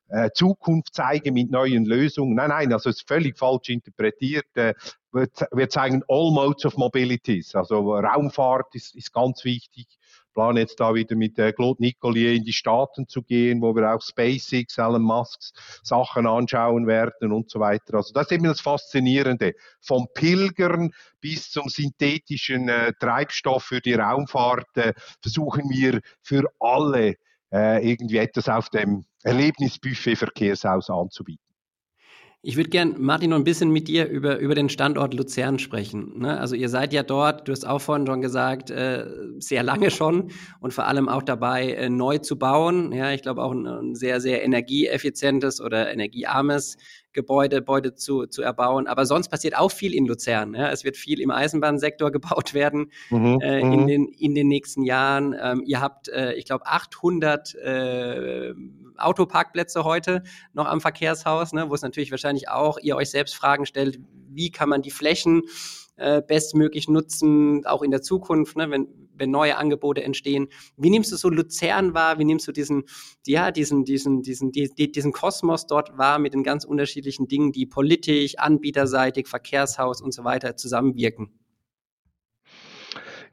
äh, 0.09 0.31
Zukunft 0.35 0.95
zeigen 0.95 1.35
mit 1.35 1.51
neuen 1.51 1.85
Lösungen. 1.85 2.35
Nein, 2.35 2.51
nein, 2.51 2.73
also 2.73 2.91
es 2.91 2.97
ist 2.97 3.09
völlig 3.09 3.39
falsch 3.39 3.69
interpretiert. 3.69 4.47
Äh, 4.55 4.75
wir, 5.13 5.69
zeigen 5.69 6.03
all 6.09 6.31
modes 6.31 6.65
of 6.65 6.77
mobilities. 6.77 7.55
Also 7.55 7.95
Raumfahrt 7.95 8.75
ist, 8.75 8.95
ist 8.95 9.13
ganz 9.13 9.45
wichtig 9.45 9.87
plane 10.33 10.61
jetzt 10.61 10.81
da 10.81 10.95
wieder 10.95 11.15
mit 11.17 11.39
äh, 11.39 11.53
Claude 11.53 11.83
Nicolier 11.83 12.33
in 12.33 12.45
die 12.45 12.53
Staaten 12.53 13.09
zu 13.09 13.23
gehen, 13.23 13.61
wo 13.63 13.75
wir 13.75 13.95
auch 13.95 14.01
SpaceX, 14.01 14.79
Elon 14.79 15.03
Musks 15.03 15.53
Sachen 15.83 16.27
anschauen 16.27 16.87
werden 16.87 17.33
und 17.33 17.51
so 17.51 17.61
weiter. 17.61 17.95
Also 17.95 18.13
das 18.13 18.27
ist 18.27 18.33
eben 18.33 18.45
das 18.45 18.61
Faszinierende. 18.61 19.55
Vom 19.81 20.09
Pilgern 20.15 20.93
bis 21.21 21.51
zum 21.51 21.69
synthetischen 21.69 22.69
äh, 22.69 22.93
Treibstoff 22.99 23.65
für 23.65 23.81
die 23.81 23.95
Raumfahrt 23.95 24.77
äh, 24.77 24.95
versuchen 25.21 25.69
wir 25.71 26.01
für 26.23 26.45
alle 26.59 27.17
äh, 27.53 27.89
irgendwie 27.89 28.17
etwas 28.17 28.49
auf 28.49 28.71
dem 28.71 29.05
Erlebnisbuffet 29.23 30.17
Verkehrshaus 30.17 30.91
anzubieten. 30.91 31.53
Ich 32.45 32.57
würde 32.57 32.71
gern, 32.71 32.97
Martin, 32.99 33.31
noch 33.31 33.37
ein 33.37 33.45
bisschen 33.45 33.71
mit 33.71 33.87
dir 33.87 34.09
über, 34.09 34.39
über 34.39 34.57
den 34.57 34.69
Standort 34.69 35.15
Luzern 35.15 35.61
sprechen. 35.61 36.19
Ne? 36.19 36.41
Also 36.41 36.57
ihr 36.57 36.69
seid 36.69 36.93
ja 36.93 37.05
dort, 37.05 37.47
du 37.47 37.53
hast 37.53 37.65
auch 37.65 37.81
vorhin 37.81 38.05
schon 38.05 38.21
gesagt, 38.21 38.69
äh, 38.69 39.07
sehr 39.39 39.63
lange 39.63 39.93
schon 39.93 40.33
und 40.59 40.75
vor 40.75 40.89
allem 40.89 41.09
auch 41.09 41.23
dabei, 41.23 41.71
äh, 41.75 41.89
neu 41.89 42.19
zu 42.19 42.37
bauen. 42.37 42.91
Ja, 42.91 43.13
ich 43.13 43.23
glaube 43.23 43.45
auch 43.45 43.53
ein, 43.53 43.69
ein, 43.69 43.95
sehr, 43.95 44.21
sehr 44.21 44.43
energieeffizientes 44.43 45.61
oder 45.61 45.93
energiearmes 45.93 46.79
Gebäude, 47.13 47.57
Gebäude 47.57 47.95
zu, 47.95 48.27
zu 48.27 48.43
erbauen. 48.43 48.87
Aber 48.87 49.07
sonst 49.07 49.29
passiert 49.29 49.57
auch 49.57 49.71
viel 49.71 49.95
in 49.95 50.07
Luzern. 50.07 50.55
Ja? 50.55 50.71
Es 50.71 50.85
wird 50.85 50.97
viel 50.97 51.21
im 51.21 51.31
Eisenbahnsektor 51.31 52.11
gebaut 52.11 52.55
werden 52.55 52.91
mhm, 53.11 53.41
äh, 53.41 53.61
in, 53.61 53.83
mhm. 53.83 53.87
den, 53.87 54.09
in 54.09 54.35
den 54.35 54.49
nächsten 54.49 54.83
Jahren. 54.83 55.35
Ähm, 55.41 55.63
ihr 55.65 55.81
habt, 55.81 56.09
äh, 56.09 56.33
ich 56.35 56.45
glaube, 56.45 56.67
800 56.67 57.55
äh, 57.55 58.55
Autoparkplätze 58.97 59.85
heute 59.85 60.23
noch 60.53 60.67
am 60.67 60.81
Verkehrshaus, 60.81 61.53
ne? 61.53 61.71
wo 61.71 61.75
es 61.75 61.83
natürlich 61.83 62.11
wahrscheinlich 62.11 62.49
auch 62.49 62.79
ihr 62.79 62.97
euch 62.97 63.11
selbst 63.11 63.35
Fragen 63.35 63.67
stellt, 63.67 63.99
wie 64.29 64.51
kann 64.51 64.69
man 64.69 64.83
die 64.83 64.91
Flächen 64.91 65.43
äh, 65.97 66.23
bestmöglich 66.23 66.89
nutzen, 66.89 67.67
auch 67.67 67.83
in 67.83 67.91
der 67.91 68.03
Zukunft, 68.03 68.57
ne, 68.57 68.71
wenn, 68.71 68.89
wenn 69.15 69.31
neue 69.31 69.57
Angebote 69.57 70.03
entstehen. 70.03 70.49
Wie 70.77 70.91
nimmst 70.91 71.13
du 71.13 71.17
so 71.17 71.29
Luzern 71.29 71.95
wahr? 71.95 72.19
Wie 72.19 72.25
nimmst 72.25 72.47
du 72.49 72.53
diesen, 72.53 72.85
ja, 73.27 73.51
diesen, 73.51 73.85
diesen, 73.85 74.23
diesen, 74.23 74.53
die, 74.53 74.71
diesen 74.71 75.13
Kosmos 75.13 75.67
dort 75.67 75.97
wahr 75.99 76.19
mit 76.19 76.35
den 76.35 76.43
ganz 76.43 76.65
unterschiedlichen 76.65 77.29
Dingen, 77.29 77.53
die 77.53 77.67
politisch, 77.67 78.39
anbieterseitig, 78.39 79.29
Verkehrshaus 79.29 80.01
und 80.01 80.13
so 80.13 80.25
weiter 80.25 80.57
zusammenwirken? 80.57 81.31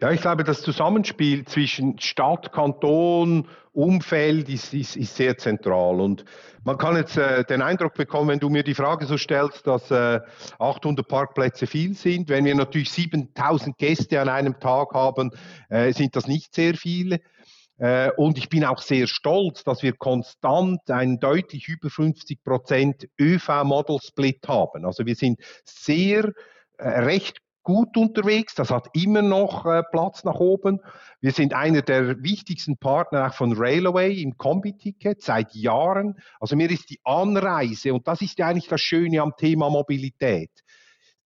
Ja, 0.02 0.12
ich 0.12 0.22
glaube, 0.22 0.46
das 0.46 0.62
Zusammenspiel 0.62 1.44
zwischen 1.44 2.00
Stadt, 2.00 2.54
Kanton, 2.54 3.50
Umfeld 3.80 4.50
ist, 4.50 4.74
ist, 4.74 4.98
ist 4.98 5.16
sehr 5.16 5.38
zentral. 5.38 6.02
Und 6.02 6.26
man 6.64 6.78
kann 6.78 6.98
jetzt 6.98 7.18
äh, 7.18 7.44
den 7.46 7.62
Eindruck 7.62 7.94
bekommen, 7.94 8.30
wenn 8.30 8.40
du 8.40 8.50
mir 8.50 8.64
die 8.64 8.76
Frage 8.76 9.06
so 9.06 9.18
stellst, 9.18 9.66
dass 9.66 9.90
äh, 9.90 10.20
800 10.60 11.08
Parkplätze 11.08 11.66
viel 11.66 11.96
sind. 11.96 12.30
Wenn 12.30 12.46
wir 12.46 12.56
natürlich 12.56 12.92
7000 12.92 13.78
Gäste 13.78 14.20
an 14.20 14.30
einem 14.30 14.60
Tag 14.60 14.94
haben, 14.94 15.32
äh, 15.70 15.94
sind 15.94 16.16
das 16.16 16.28
nicht 16.28 16.54
sehr 16.54 16.76
viele. 16.76 17.22
Äh, 17.78 18.12
und 18.18 18.38
ich 18.38 18.50
bin 18.50 18.66
auch 18.66 18.82
sehr 18.82 19.08
stolz, 19.08 19.64
dass 19.64 19.82
wir 19.82 19.94
konstant 19.94 20.92
einen 20.92 21.20
deutlich 21.20 21.70
über 21.70 21.90
50 21.90 22.44
Prozent 22.44 23.08
ÖV-Model-Split 23.20 24.46
haben. 24.48 24.86
Also 24.86 25.06
wir 25.06 25.16
sind 25.16 25.40
sehr 25.64 26.34
äh, 26.78 26.88
recht 26.88 27.38
gut 27.70 27.98
unterwegs. 27.98 28.56
Das 28.56 28.72
hat 28.72 28.88
immer 28.94 29.22
noch 29.22 29.64
äh, 29.68 29.84
Platz 29.92 30.24
nach 30.24 30.40
oben. 30.40 30.80
Wir 31.22 31.32
sind 31.32 31.54
einer 31.54 31.84
der 31.84 32.24
wichtigsten 32.24 32.78
Partner 32.78 33.28
auch 33.28 33.36
von 33.36 33.54
Railway 33.56 34.20
im 34.24 34.40
Kombi-Ticket 34.40 35.22
seit 35.22 35.54
Jahren. 35.54 36.16
Also 36.40 36.56
mir 36.56 36.72
ist 36.72 36.90
die 36.90 37.00
Anreise, 37.04 37.94
und 37.94 38.08
das 38.08 38.24
ist 38.24 38.40
ja 38.40 38.48
eigentlich 38.48 38.70
das 38.70 38.82
Schöne 38.82 39.22
am 39.22 39.34
Thema 39.38 39.70
Mobilität, 39.70 40.50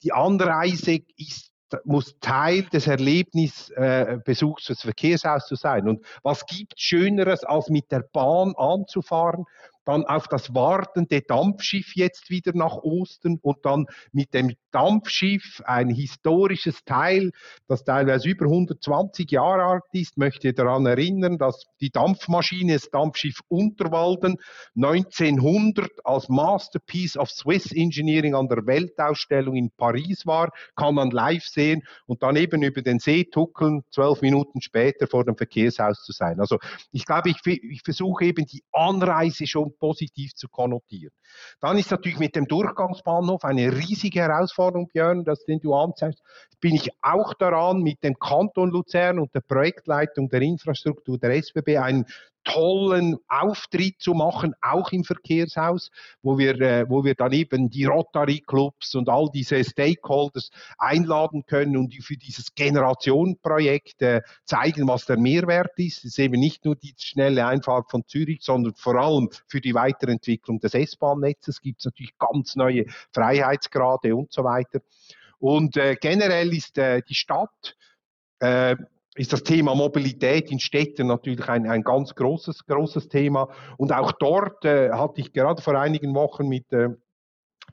die 0.01 0.13
Anreise 0.13 0.99
ist 1.17 1.49
muss 1.83 2.17
Teil 2.19 2.63
des 2.63 2.87
Erlebnisbesuchs 2.87 4.63
äh, 4.65 4.73
des 4.73 4.81
Verkehrshauses 4.81 5.59
sein. 5.59 5.87
Und 5.87 6.03
was 6.23 6.47
gibt 6.47 6.73
Schöneres, 6.79 7.43
als 7.43 7.69
mit 7.69 7.91
der 7.91 8.03
Bahn 8.11 8.55
anzufahren? 8.57 9.45
Dann 9.89 10.05
auf 10.05 10.27
das 10.27 10.53
wartende 10.53 11.21
Dampfschiff 11.21 11.95
jetzt 11.95 12.29
wieder 12.29 12.51
nach 12.53 12.75
Osten 12.75 13.39
und 13.41 13.65
dann 13.65 13.87
mit 14.11 14.35
dem 14.35 14.53
Dampfschiff, 14.71 15.63
ein 15.65 15.89
historisches 15.89 16.83
Teil, 16.85 17.31
das 17.67 17.83
teilweise 17.83 18.29
über 18.29 18.45
120 18.45 19.31
Jahre 19.31 19.63
alt 19.63 19.83
ist, 19.93 20.15
möchte 20.15 20.53
daran 20.53 20.85
erinnern, 20.85 21.39
dass 21.39 21.65
die 21.81 21.89
Dampfmaschine, 21.89 22.73
das 22.73 22.91
Dampfschiff 22.91 23.39
Unterwalden 23.47 24.37
1900 24.75 25.89
als 26.03 26.29
Masterpiece 26.29 27.17
of 27.17 27.31
Swiss 27.31 27.71
Engineering 27.71 28.35
an 28.35 28.47
der 28.47 28.67
Weltausstellung 28.67 29.55
in 29.55 29.71
Paris 29.71 30.27
war, 30.27 30.51
kann 30.75 30.93
man 30.93 31.09
live 31.09 31.45
sehen 31.45 31.81
und 32.05 32.21
dann 32.21 32.35
eben 32.35 32.61
über 32.61 32.83
den 32.83 32.99
See 32.99 33.23
tuckeln, 33.23 33.83
zwölf 33.89 34.21
Minuten 34.21 34.61
später 34.61 35.07
vor 35.07 35.25
dem 35.25 35.35
Verkehrshaus 35.35 36.03
zu 36.03 36.11
sein. 36.11 36.39
Also 36.39 36.59
ich 36.91 37.05
glaube, 37.05 37.31
ich, 37.31 37.37
ich 37.47 37.81
versuche 37.81 38.25
eben 38.25 38.45
die 38.45 38.63
Anreise 38.71 39.47
schon 39.47 39.73
positiv 39.79 40.33
zu 40.35 40.47
konnotieren. 40.47 41.13
Dann 41.59 41.77
ist 41.77 41.91
natürlich 41.91 42.19
mit 42.19 42.35
dem 42.35 42.45
Durchgangsbahnhof 42.45 43.43
eine 43.43 43.71
riesige 43.71 44.19
Herausforderung, 44.21 44.87
Björn, 44.87 45.23
das 45.23 45.45
den 45.45 45.59
du 45.59 45.73
anzeigst. 45.73 46.21
Bin 46.59 46.75
ich 46.75 46.89
auch 47.01 47.33
daran, 47.33 47.81
mit 47.81 48.03
dem 48.03 48.19
Kanton 48.19 48.69
Luzern 48.69 49.19
und 49.19 49.33
der 49.33 49.41
Projektleitung 49.41 50.29
der 50.29 50.41
Infrastruktur 50.41 51.17
der 51.17 51.35
SBB 51.35 51.77
einen 51.77 52.05
tollen 52.43 53.17
Auftritt 53.27 53.99
zu 53.99 54.13
machen, 54.13 54.53
auch 54.61 54.91
im 54.91 55.03
Verkehrshaus, 55.03 55.91
wo 56.21 56.37
wir, 56.37 56.59
äh, 56.61 56.89
wo 56.89 57.03
wir 57.03 57.15
dann 57.15 57.31
eben 57.33 57.69
die 57.69 57.85
Rotary 57.85 58.39
Clubs 58.39 58.95
und 58.95 59.09
all 59.09 59.29
diese 59.33 59.63
Stakeholders 59.63 60.49
einladen 60.77 61.45
können 61.45 61.77
und 61.77 61.93
für 62.03 62.17
dieses 62.17 62.53
Generationenprojekt 62.55 64.01
äh, 64.01 64.21
zeigen, 64.45 64.87
was 64.87 65.05
der 65.05 65.17
Mehrwert 65.17 65.77
ist. 65.77 65.99
Es 65.99 66.05
ist 66.05 66.19
eben 66.19 66.39
nicht 66.39 66.65
nur 66.65 66.75
die 66.75 66.93
schnelle 66.97 67.45
Einfahrt 67.45 67.91
von 67.91 68.05
Zürich, 68.07 68.39
sondern 68.41 68.73
vor 68.75 68.95
allem 68.95 69.29
für 69.47 69.61
die 69.61 69.73
Weiterentwicklung 69.73 70.59
des 70.59 70.73
S-Bahn-Netzes 70.73 71.61
gibt 71.61 71.79
es 71.79 71.85
natürlich 71.85 72.17
ganz 72.17 72.55
neue 72.55 72.85
Freiheitsgrade 73.11 74.15
und 74.15 74.31
so 74.31 74.43
weiter. 74.43 74.79
Und 75.39 75.77
äh, 75.77 75.95
generell 75.99 76.53
ist 76.53 76.77
äh, 76.77 77.01
die 77.07 77.15
Stadt 77.15 77.75
äh, 78.39 78.75
ist 79.19 79.33
das 79.33 79.43
Thema 79.43 79.75
Mobilität 79.75 80.49
in 80.49 80.59
Städten 80.59 81.07
natürlich 81.07 81.49
ein, 81.49 81.69
ein 81.69 81.83
ganz 81.83 82.15
großes, 82.15 82.65
großes 82.65 83.09
Thema. 83.09 83.49
Und 83.77 83.91
auch 83.91 84.13
dort 84.13 84.63
äh, 84.63 84.91
hatte 84.91 85.19
ich 85.19 85.33
gerade 85.33 85.61
vor 85.61 85.75
einigen 85.75 86.15
Wochen 86.15 86.47
mit 86.47 86.71
äh, 86.71 86.87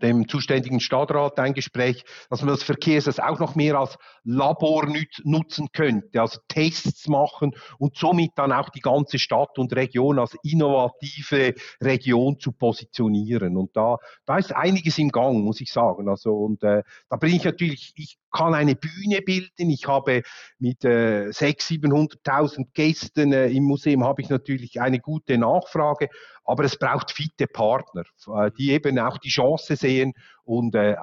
dem 0.02 0.28
zuständigen 0.28 0.80
Stadtrat 0.80 1.38
ein 1.38 1.54
Gespräch, 1.54 2.04
dass 2.30 2.42
man 2.42 2.50
das 2.50 2.62
Verkehrs 2.62 3.18
auch 3.18 3.38
noch 3.38 3.54
mehr 3.54 3.78
als 3.78 3.96
Labor 4.24 4.88
nutzen 5.24 5.68
könnte, 5.72 6.20
also 6.20 6.40
Tests 6.48 7.08
machen 7.08 7.52
und 7.78 7.96
somit 7.96 8.32
dann 8.36 8.52
auch 8.52 8.70
die 8.70 8.80
ganze 8.80 9.18
Stadt 9.18 9.58
und 9.58 9.74
Region 9.74 10.18
als 10.18 10.36
innovative 10.42 11.54
Region 11.80 12.38
zu 12.38 12.52
positionieren. 12.52 13.56
Und 13.56 13.76
da, 13.76 13.98
da 14.24 14.38
ist 14.38 14.54
einiges 14.54 14.98
im 14.98 15.10
Gang, 15.10 15.38
muss 15.42 15.60
ich 15.60 15.72
sagen. 15.72 16.08
Also 16.08 16.32
und 16.32 16.62
äh, 16.62 16.82
da 17.08 17.16
bin 17.16 17.34
ich 17.34 17.44
natürlich, 17.44 17.92
ich 17.96 18.18
kann 18.36 18.54
eine 18.54 18.76
Bühne 18.76 19.22
bilden. 19.22 19.70
Ich 19.70 19.86
habe 19.88 20.22
mit 20.58 20.84
äh, 20.84 21.28
600.000, 21.28 22.20
700.000 22.24 22.66
Gästen 22.74 23.32
äh, 23.32 23.48
im 23.48 23.64
Museum 23.64 24.04
habe 24.04 24.22
ich 24.22 24.28
natürlich 24.28 24.80
eine 24.80 25.00
gute 25.00 25.38
Nachfrage, 25.38 26.08
aber 26.46 26.64
es 26.64 26.78
braucht 26.78 27.10
fitte 27.10 27.46
Partner, 27.46 28.04
äh, 28.28 28.50
die 28.56 28.70
eben 28.70 28.98
auch 28.98 29.18
die 29.18 29.28
Chance 29.28 29.76
sehen 29.76 30.14
und 30.44 30.74
äh, 30.74 30.96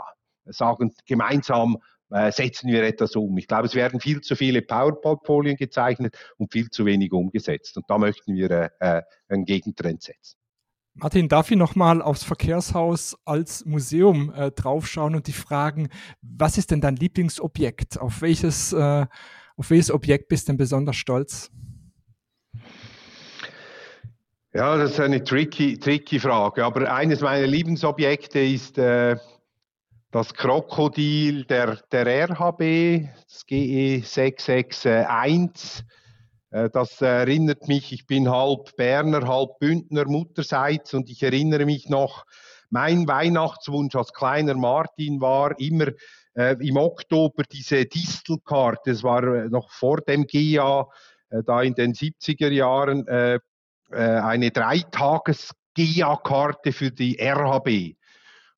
sagen, 0.46 0.94
gemeinsam 1.06 1.78
äh, 2.10 2.32
setzen 2.32 2.70
wir 2.70 2.84
etwas 2.84 3.16
um. 3.16 3.38
Ich 3.38 3.48
glaube, 3.48 3.68
es 3.68 3.76
werden 3.76 4.00
viel 4.00 4.22
zu 4.22 4.36
viele 4.36 4.62
PowerPoint-Folien 4.62 5.58
gezeichnet 5.58 6.18
und 6.38 6.52
viel 6.52 6.70
zu 6.70 6.86
wenig 6.86 7.12
umgesetzt. 7.12 7.78
Und 7.78 7.90
da 7.90 7.98
möchten 7.98 8.36
wir 8.36 8.72
einen 9.28 9.46
Gegentrend 9.46 10.02
setzen. 10.02 10.38
Martin, 10.96 11.28
darf 11.28 11.50
ich 11.50 11.58
nochmal 11.58 12.04
aufs 12.04 12.24
Verkehrshaus 12.24 13.18
als 13.26 13.66
Museum 13.66 14.32
äh, 14.32 14.52
draufschauen 14.52 15.16
und 15.16 15.26
dich 15.26 15.36
fragen, 15.36 15.90
was 16.22 16.60
ist 16.60 16.70
denn 16.70 16.82
dein 16.82 16.98
Lieblingsobjekt? 16.98 18.00
Auf 18.00 18.22
welches, 18.22 18.76
auf 18.76 19.70
welches 19.70 19.90
Objekt 19.92 20.28
bist 20.28 20.48
du 20.48 20.52
denn 20.52 20.58
besonders 20.58 20.96
stolz? 20.96 21.52
Ja, 24.56 24.78
das 24.78 24.92
ist 24.92 25.00
eine 25.00 25.24
tricky, 25.24 25.80
tricky 25.80 26.20
Frage. 26.20 26.64
Aber 26.64 26.94
eines 26.94 27.22
meiner 27.22 27.48
Lieblingsobjekte 27.48 28.40
ist 28.40 28.78
äh, 28.78 29.18
das 30.12 30.32
Krokodil 30.32 31.46
der, 31.46 31.80
der 31.92 32.30
RHB, 32.30 33.10
das 33.28 33.48
GE 33.48 34.04
661. 34.06 35.84
Äh, 36.52 36.70
das 36.70 37.02
erinnert 37.02 37.68
mich, 37.68 37.92
ich 37.94 38.06
bin 38.06 38.30
halb 38.30 38.76
Berner, 38.76 39.28
halb 39.28 39.58
Bündner 39.58 40.06
Mutterseits 40.06 40.94
und 40.94 41.10
ich 41.10 41.24
erinnere 41.24 41.66
mich 41.66 41.90
noch, 41.90 42.24
mein 42.70 43.08
Weihnachtswunsch 43.08 43.96
als 43.96 44.14
kleiner 44.14 44.54
Martin 44.54 45.20
war 45.20 45.60
immer 45.60 45.88
äh, 46.36 46.56
im 46.60 46.78
Oktober 46.78 47.42
diese 47.52 47.86
Distelkarte, 47.86 48.92
das 48.92 49.02
war 49.02 49.24
äh, 49.24 49.50
noch 49.50 49.72
vor 49.72 50.02
dem 50.02 50.28
GIA, 50.28 50.88
äh, 51.32 51.42
da 51.44 51.64
in 51.64 51.74
den 51.74 51.94
70er 51.94 52.52
Jahren, 52.52 53.08
äh, 53.08 53.40
eine 53.98 54.52
Dreitages-GIA-Karte 54.52 56.72
für 56.72 56.92
die 56.92 57.20
RHB. 57.20 57.96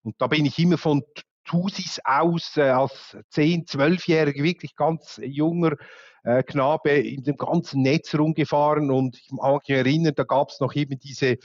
Und 0.04 0.15
da 0.19 0.28
bin 0.28 0.45
ich 0.45 0.60
immer 0.60 0.78
von 0.78 1.02
Thusis 1.45 2.00
aus 2.04 2.58
als 2.58 3.17
10-, 3.34 3.67
12-Jähriger, 3.67 4.43
wirklich 4.43 4.76
ganz 4.76 5.19
junger 5.24 5.78
äh, 6.24 6.43
Knabe 6.43 6.91
in 6.91 7.24
dem 7.24 7.38
ganzen 7.38 7.84
Netz 7.84 8.13
rumgefahren 8.15 8.91
und 8.91 9.17
ich 9.17 9.32
mag 9.32 9.62
mich 9.67 9.78
erinnern, 9.78 10.13
da 10.15 10.24
gab 10.24 10.50
es 10.50 10.60
noch 10.60 10.76
eben 10.76 11.00
diese 11.00 11.38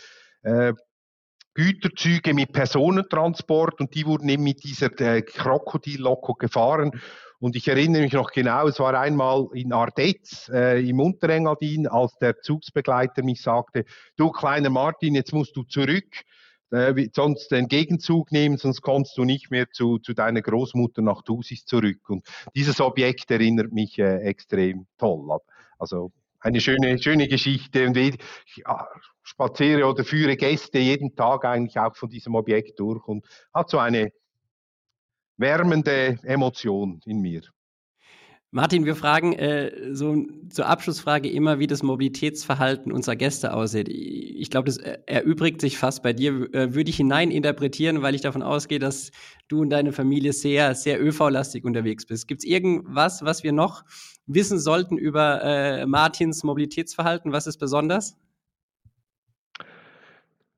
äh, 0.43 0.73
Güterzüge 1.55 2.35
mit 2.35 2.53
Personentransport 2.53 3.81
und 3.81 3.95
die 3.95 4.07
wurden 4.07 4.29
eben 4.29 4.45
mit 4.45 4.63
dieser 4.65 4.99
äh, 5.01 5.23
Krokodilloko 5.23 6.35
gefahren. 6.35 7.01
Und 7.39 7.57
ich 7.57 7.69
erinnere 7.69 8.03
mich 8.03 8.13
noch 8.13 8.31
genau, 8.33 8.69
es 8.69 8.79
war 8.79 8.99
einmal 8.99 9.49
in 9.55 9.73
Ardez 9.73 10.51
äh, 10.53 10.87
im 10.87 11.01
Unterengadin, 11.01 11.87
als 11.87 12.17
der 12.19 12.41
Zugsbegleiter 12.41 13.23
mich 13.23 13.41
sagte, 13.41 13.85
du 14.17 14.31
kleiner 14.31 14.71
Martin, 14.71 15.15
jetzt 15.15 15.33
musst 15.33 15.57
du 15.57 15.63
zurück 15.63 16.25
äh, 16.71 17.09
sonst 17.13 17.51
den 17.51 17.69
Gegenzug 17.69 18.31
nehmen, 18.33 18.57
sonst 18.57 18.83
kommst 18.83 19.17
du 19.19 19.25
nicht 19.25 19.51
mehr 19.51 19.71
zu, 19.71 19.99
zu 19.99 20.15
deiner 20.15 20.43
Großmutter 20.43 21.03
nach 21.03 21.23
Thusis 21.23 21.65
zurück. 21.65 22.09
Und 22.09 22.25
dieses 22.55 22.81
Objekt 22.81 23.31
erinnert 23.31 23.73
mich 23.73 23.99
äh, 23.99 24.19
extrem 24.19 24.87
toll. 24.99 25.39
Also 25.79 26.13
eine 26.41 26.61
schöne, 26.61 27.01
schöne 27.03 27.29
Geschichte. 27.29 27.87
Und 27.87 27.97
ich 27.97 28.19
spaziere 29.23 29.87
oder 29.87 30.05
führe 30.05 30.37
Gäste 30.37 30.79
jeden 30.79 31.15
Tag 31.15 31.45
eigentlich 31.45 31.79
auch 31.79 31.97
von 31.97 32.09
diesem 32.09 32.35
Objekt 32.35 32.81
durch 32.81 33.07
und 33.07 33.25
hat 33.55 33.71
so 33.71 33.79
eine 33.79 34.13
wärmende 35.37 36.19
Emotion 36.23 37.01
in 37.05 37.21
mir. 37.21 37.43
Martin, 38.53 38.85
wir 38.85 38.97
fragen 38.97 39.33
äh, 39.35 39.95
so 39.95 40.27
zur 40.49 40.67
Abschlussfrage 40.67 41.31
immer, 41.31 41.61
wie 41.61 41.69
das 41.69 41.85
Mobilitätsverhalten 41.85 42.91
unserer 42.91 43.15
Gäste 43.15 43.55
aussieht. 43.55 43.89
Ich 43.89 44.51
glaube, 44.51 44.67
das 44.67 44.79
erübrigt 44.79 45.61
sich 45.61 45.79
fast 45.79 46.03
bei 46.03 46.13
dir. 46.13 46.53
Äh, 46.53 46.75
würde 46.75 46.91
ich 46.91 46.97
hineininterpretieren, 46.97 48.03
weil 48.03 48.17
ich 48.17 48.23
davon 48.23 48.43
ausgehe, 48.43 48.81
dass 48.81 49.13
du 49.47 49.61
und 49.61 49.71
deine 49.71 49.93
Familie 49.93 50.33
sehr, 50.33 50.75
sehr 50.75 51.01
ÖV-lastig 51.01 51.65
unterwegs 51.65 52.07
bist. 52.07 52.27
Gibt 52.27 52.43
es 52.43 52.45
irgendwas, 52.45 53.25
was 53.25 53.45
wir 53.45 53.53
noch 53.53 53.85
wissen 54.35 54.59
sollten 54.59 54.99
über 54.99 55.43
äh, 55.43 55.87
Martins 55.87 56.43
Mobilitätsverhalten? 56.43 57.33
Was 57.33 57.47
ist 57.47 57.59
besonders? 57.59 58.17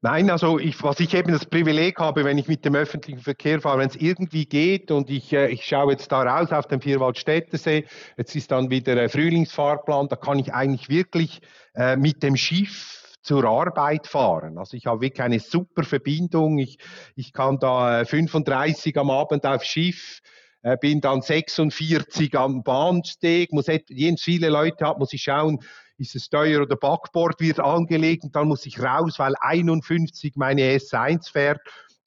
Nein, 0.05 0.31
also 0.31 0.59
ich, 0.59 0.83
was 0.83 0.99
ich 0.99 1.15
eben 1.15 1.31
das 1.31 1.47
Privileg 1.47 2.01
habe, 2.01 2.25
wenn 2.25 2.37
ich 2.37 2.49
mit 2.49 2.65
dem 2.65 2.75
öffentlichen 2.75 3.21
Verkehr 3.21 3.61
fahre, 3.61 3.79
wenn 3.79 3.89
es 3.89 3.95
irgendwie 3.95 4.47
geht 4.47 4.91
und 4.91 5.09
ich, 5.11 5.33
äh, 5.33 5.47
ich 5.49 5.65
schaue 5.65 5.93
jetzt 5.93 6.11
da 6.11 6.23
raus 6.23 6.51
auf 6.51 6.67
den 6.67 6.81
Vierwaldstättersee, 6.81 7.85
jetzt 8.17 8.35
ist 8.35 8.51
dann 8.51 8.69
wieder 8.69 8.97
äh, 8.97 9.09
Frühlingsfahrplan, 9.09 10.09
da 10.09 10.17
kann 10.17 10.41
ich 10.41 10.53
eigentlich 10.53 10.89
wirklich 10.89 11.41
äh, 11.77 11.95
mit 11.95 12.25
dem 12.25 12.37
Schiff 12.37 13.17
zur 13.23 13.45
Arbeit 13.45 14.09
fahren. 14.09 14.59
Also 14.59 14.77
ich 14.77 14.87
habe 14.87 15.01
wirklich 15.01 15.23
eine 15.23 15.39
super 15.39 15.85
Verbindung. 15.85 16.59
Ich, 16.59 16.79
ich 17.15 17.33
kann 17.33 17.61
da 17.61 18.05
35 18.05 18.97
äh, 18.97 18.99
am 18.99 19.11
Abend 19.11 19.47
aufs 19.47 19.67
Schiff, 19.67 20.21
äh, 20.63 20.77
bin 20.77 21.01
dann 21.01 21.23
46 21.23 22.37
am 22.37 22.63
Bahnsteg, 22.63 23.53
muss 23.53 23.67
je 23.67 24.17
viele 24.19 24.49
Leute 24.49 24.87
hat, 24.87 24.99
muss 24.99 25.13
ich 25.13 25.23
schauen, 25.23 25.61
ist 25.99 26.17
es 26.17 26.25
Steuer 26.25 26.63
oder 26.63 26.77
Backbord 26.77 27.41
wird 27.41 27.61
angelegt. 27.61 28.25
Und 28.25 28.35
dann 28.35 28.49
muss 28.49 28.67
ich 28.67 28.81
raus, 28.81 29.19
weil 29.19 29.35
51 29.41 30.35
meine 30.37 30.63
S1 30.63 31.31
fährt 31.31 31.61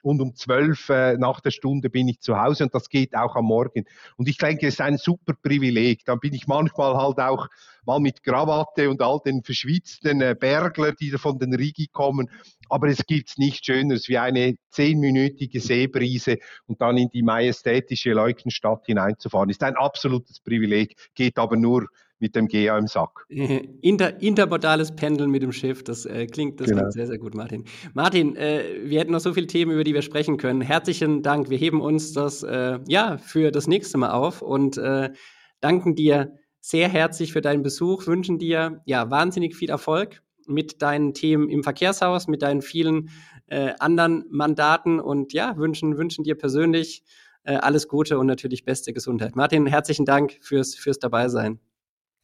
und 0.06 0.22
um 0.22 0.36
12 0.36 0.90
äh, 0.90 1.18
nach 1.18 1.42
der 1.42 1.50
Stunde 1.50 1.90
bin 1.90 2.08
ich 2.08 2.20
zu 2.20 2.40
Hause 2.40 2.66
und 2.66 2.76
das 2.76 2.90
geht 2.90 3.16
auch 3.16 3.36
am 3.36 3.46
Morgen. 3.46 3.86
Und 4.18 4.30
ich 4.30 4.38
denke, 4.38 4.68
es 4.68 4.76
ist 4.76 4.82
ein 4.82 4.98
super 4.98 5.34
Privileg. 5.34 6.06
Dann 6.06 6.20
bin 6.20 6.36
ich 6.36 6.46
manchmal 6.46 6.96
halt 6.96 7.18
auch 7.18 7.48
mal 7.88 8.00
mit 8.00 8.22
Krawatte 8.22 8.88
und 8.92 9.02
all 9.02 9.20
den 9.26 9.42
verschwitzten 9.42 10.22
äh, 10.22 10.36
Bergler, 10.40 10.92
die 10.92 11.10
von 11.10 11.40
den 11.40 11.56
Rigi 11.56 11.88
kommen. 11.88 12.30
Aber 12.70 12.88
es 12.88 13.04
gibt 13.08 13.40
nichts 13.40 13.66
Schöneres 13.66 14.08
wie 14.08 14.20
eine 14.20 14.56
zehnminütige 14.70 15.60
Seebrise 15.60 16.38
und 16.68 16.82
dann 16.82 16.98
in 16.98 17.10
die 17.10 17.24
majestätische 17.24 18.12
Leukenstadt 18.12 18.86
hineinzufahren. 18.86 19.50
Ist 19.50 19.64
ein 19.64 19.76
absolutes 19.76 20.40
Privileg, 20.40 20.96
geht 21.16 21.40
aber 21.40 21.58
nur 21.58 21.88
mit 22.20 22.36
dem 22.36 22.48
GA 22.48 22.78
im 22.78 22.88
Sack. 22.88 23.26
Inter, 23.30 24.22
intermodales 24.22 24.96
Pendeln 24.96 25.30
mit 25.30 25.42
dem 25.42 25.52
Schiff, 25.52 25.84
das 25.84 26.06
äh, 26.06 26.28
klingt, 26.28 26.60
das 26.60 26.68
genau. 26.68 26.82
klingt 26.82 26.94
sehr, 26.94 27.08
sehr 27.08 27.18
gut, 27.18 27.36
Martin. 27.36 27.66
Martin, 27.94 28.36
äh, 28.36 28.64
wir 28.84 29.00
hätten 29.00 29.12
noch 29.12 29.20
so 29.20 29.34
viele 29.34 29.48
Themen, 29.48 29.72
über 29.72 29.84
die 29.84 29.94
wir 29.94 30.02
sprechen 30.02 30.38
können. 30.38 30.62
Herzlichen 30.62 31.24
Dank. 31.24 31.50
Wir 31.50 31.58
heben 31.58 31.82
uns 31.82 32.14
das 32.14 32.44
äh, 32.44 32.80
ja 32.88 33.18
für 33.18 33.52
das 33.52 33.68
nächste 33.68 33.98
Mal 33.98 34.12
auf 34.12 34.42
und 34.42 34.78
äh, 34.78 35.12
danken 35.60 35.96
dir 35.96 36.34
sehr 36.60 36.90
herzlich 36.90 37.32
für 37.32 37.42
deinen 37.42 37.62
Besuch, 37.62 38.08
wünschen 38.08 38.40
dir 38.40 38.82
ja 38.86 39.12
wahnsinnig 39.12 39.56
viel 39.56 39.70
Erfolg 39.70 40.24
mit 40.48 40.82
deinen 40.82 41.14
Themen 41.14 41.50
im 41.50 41.64
Verkehrshaus, 41.64 42.28
mit 42.28 42.42
deinen 42.42 42.62
vielen 42.62 43.10
äh, 43.48 43.74
anderen 43.80 44.26
Mandaten 44.30 45.00
und 45.00 45.34
ja, 45.34 45.58
wünschen, 45.58 45.98
wünschen 45.98 46.24
dir 46.24 46.36
persönlich 46.36 47.04
äh, 47.44 47.56
alles 47.56 47.88
Gute 47.88 48.18
und 48.18 48.28
natürlich 48.28 48.66
beste 48.66 48.94
Gesundheit. 48.94 49.36
Martin, 49.36 49.68
herzlichen 49.68 50.06
Dank 50.06 50.38
fürs, 50.42 50.76
fürs 50.76 51.00
Dabeisein. 51.00 51.60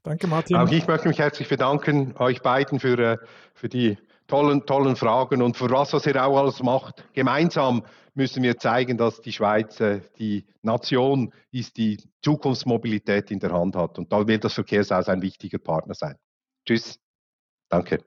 Danke, 0.03 0.27
Martin. 0.27 0.57
Auch 0.57 0.71
ich 0.71 0.87
möchte 0.87 1.07
mich 1.07 1.19
herzlich 1.19 1.47
bedanken, 1.47 2.15
euch 2.17 2.41
beiden 2.41 2.79
für, 2.79 2.97
äh, 2.97 3.17
für 3.53 3.69
die 3.69 3.97
tollen, 4.27 4.65
tollen 4.65 4.95
Fragen 4.95 5.41
und 5.41 5.57
für 5.57 5.69
was, 5.69 5.93
was 5.93 6.07
ihr 6.07 6.23
auch 6.23 6.37
alles 6.37 6.63
macht. 6.63 7.05
Gemeinsam 7.13 7.83
müssen 8.15 8.41
wir 8.41 8.57
zeigen, 8.57 8.97
dass 8.97 9.21
die 9.21 9.31
Schweiz 9.31 9.79
äh, 9.79 10.01
die 10.17 10.45
Nation 10.63 11.33
ist, 11.51 11.77
die 11.77 11.97
Zukunftsmobilität 12.23 13.29
in 13.29 13.39
der 13.39 13.51
Hand 13.51 13.75
hat. 13.75 13.99
Und 13.99 14.11
da 14.11 14.27
wird 14.27 14.43
das 14.43 14.53
Verkehrshaus 14.53 15.07
ein 15.07 15.21
wichtiger 15.21 15.59
Partner 15.59 15.93
sein. 15.93 16.15
Tschüss. 16.65 16.99
Danke. 17.69 18.03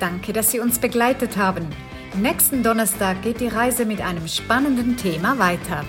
Danke, 0.00 0.32
dass 0.32 0.50
Sie 0.50 0.60
uns 0.60 0.78
begleitet 0.78 1.36
haben. 1.36 1.68
Nächsten 2.16 2.62
Donnerstag 2.62 3.22
geht 3.22 3.40
die 3.40 3.48
Reise 3.48 3.84
mit 3.84 4.00
einem 4.00 4.28
spannenden 4.28 4.96
Thema 4.96 5.36
weiter. 5.40 5.84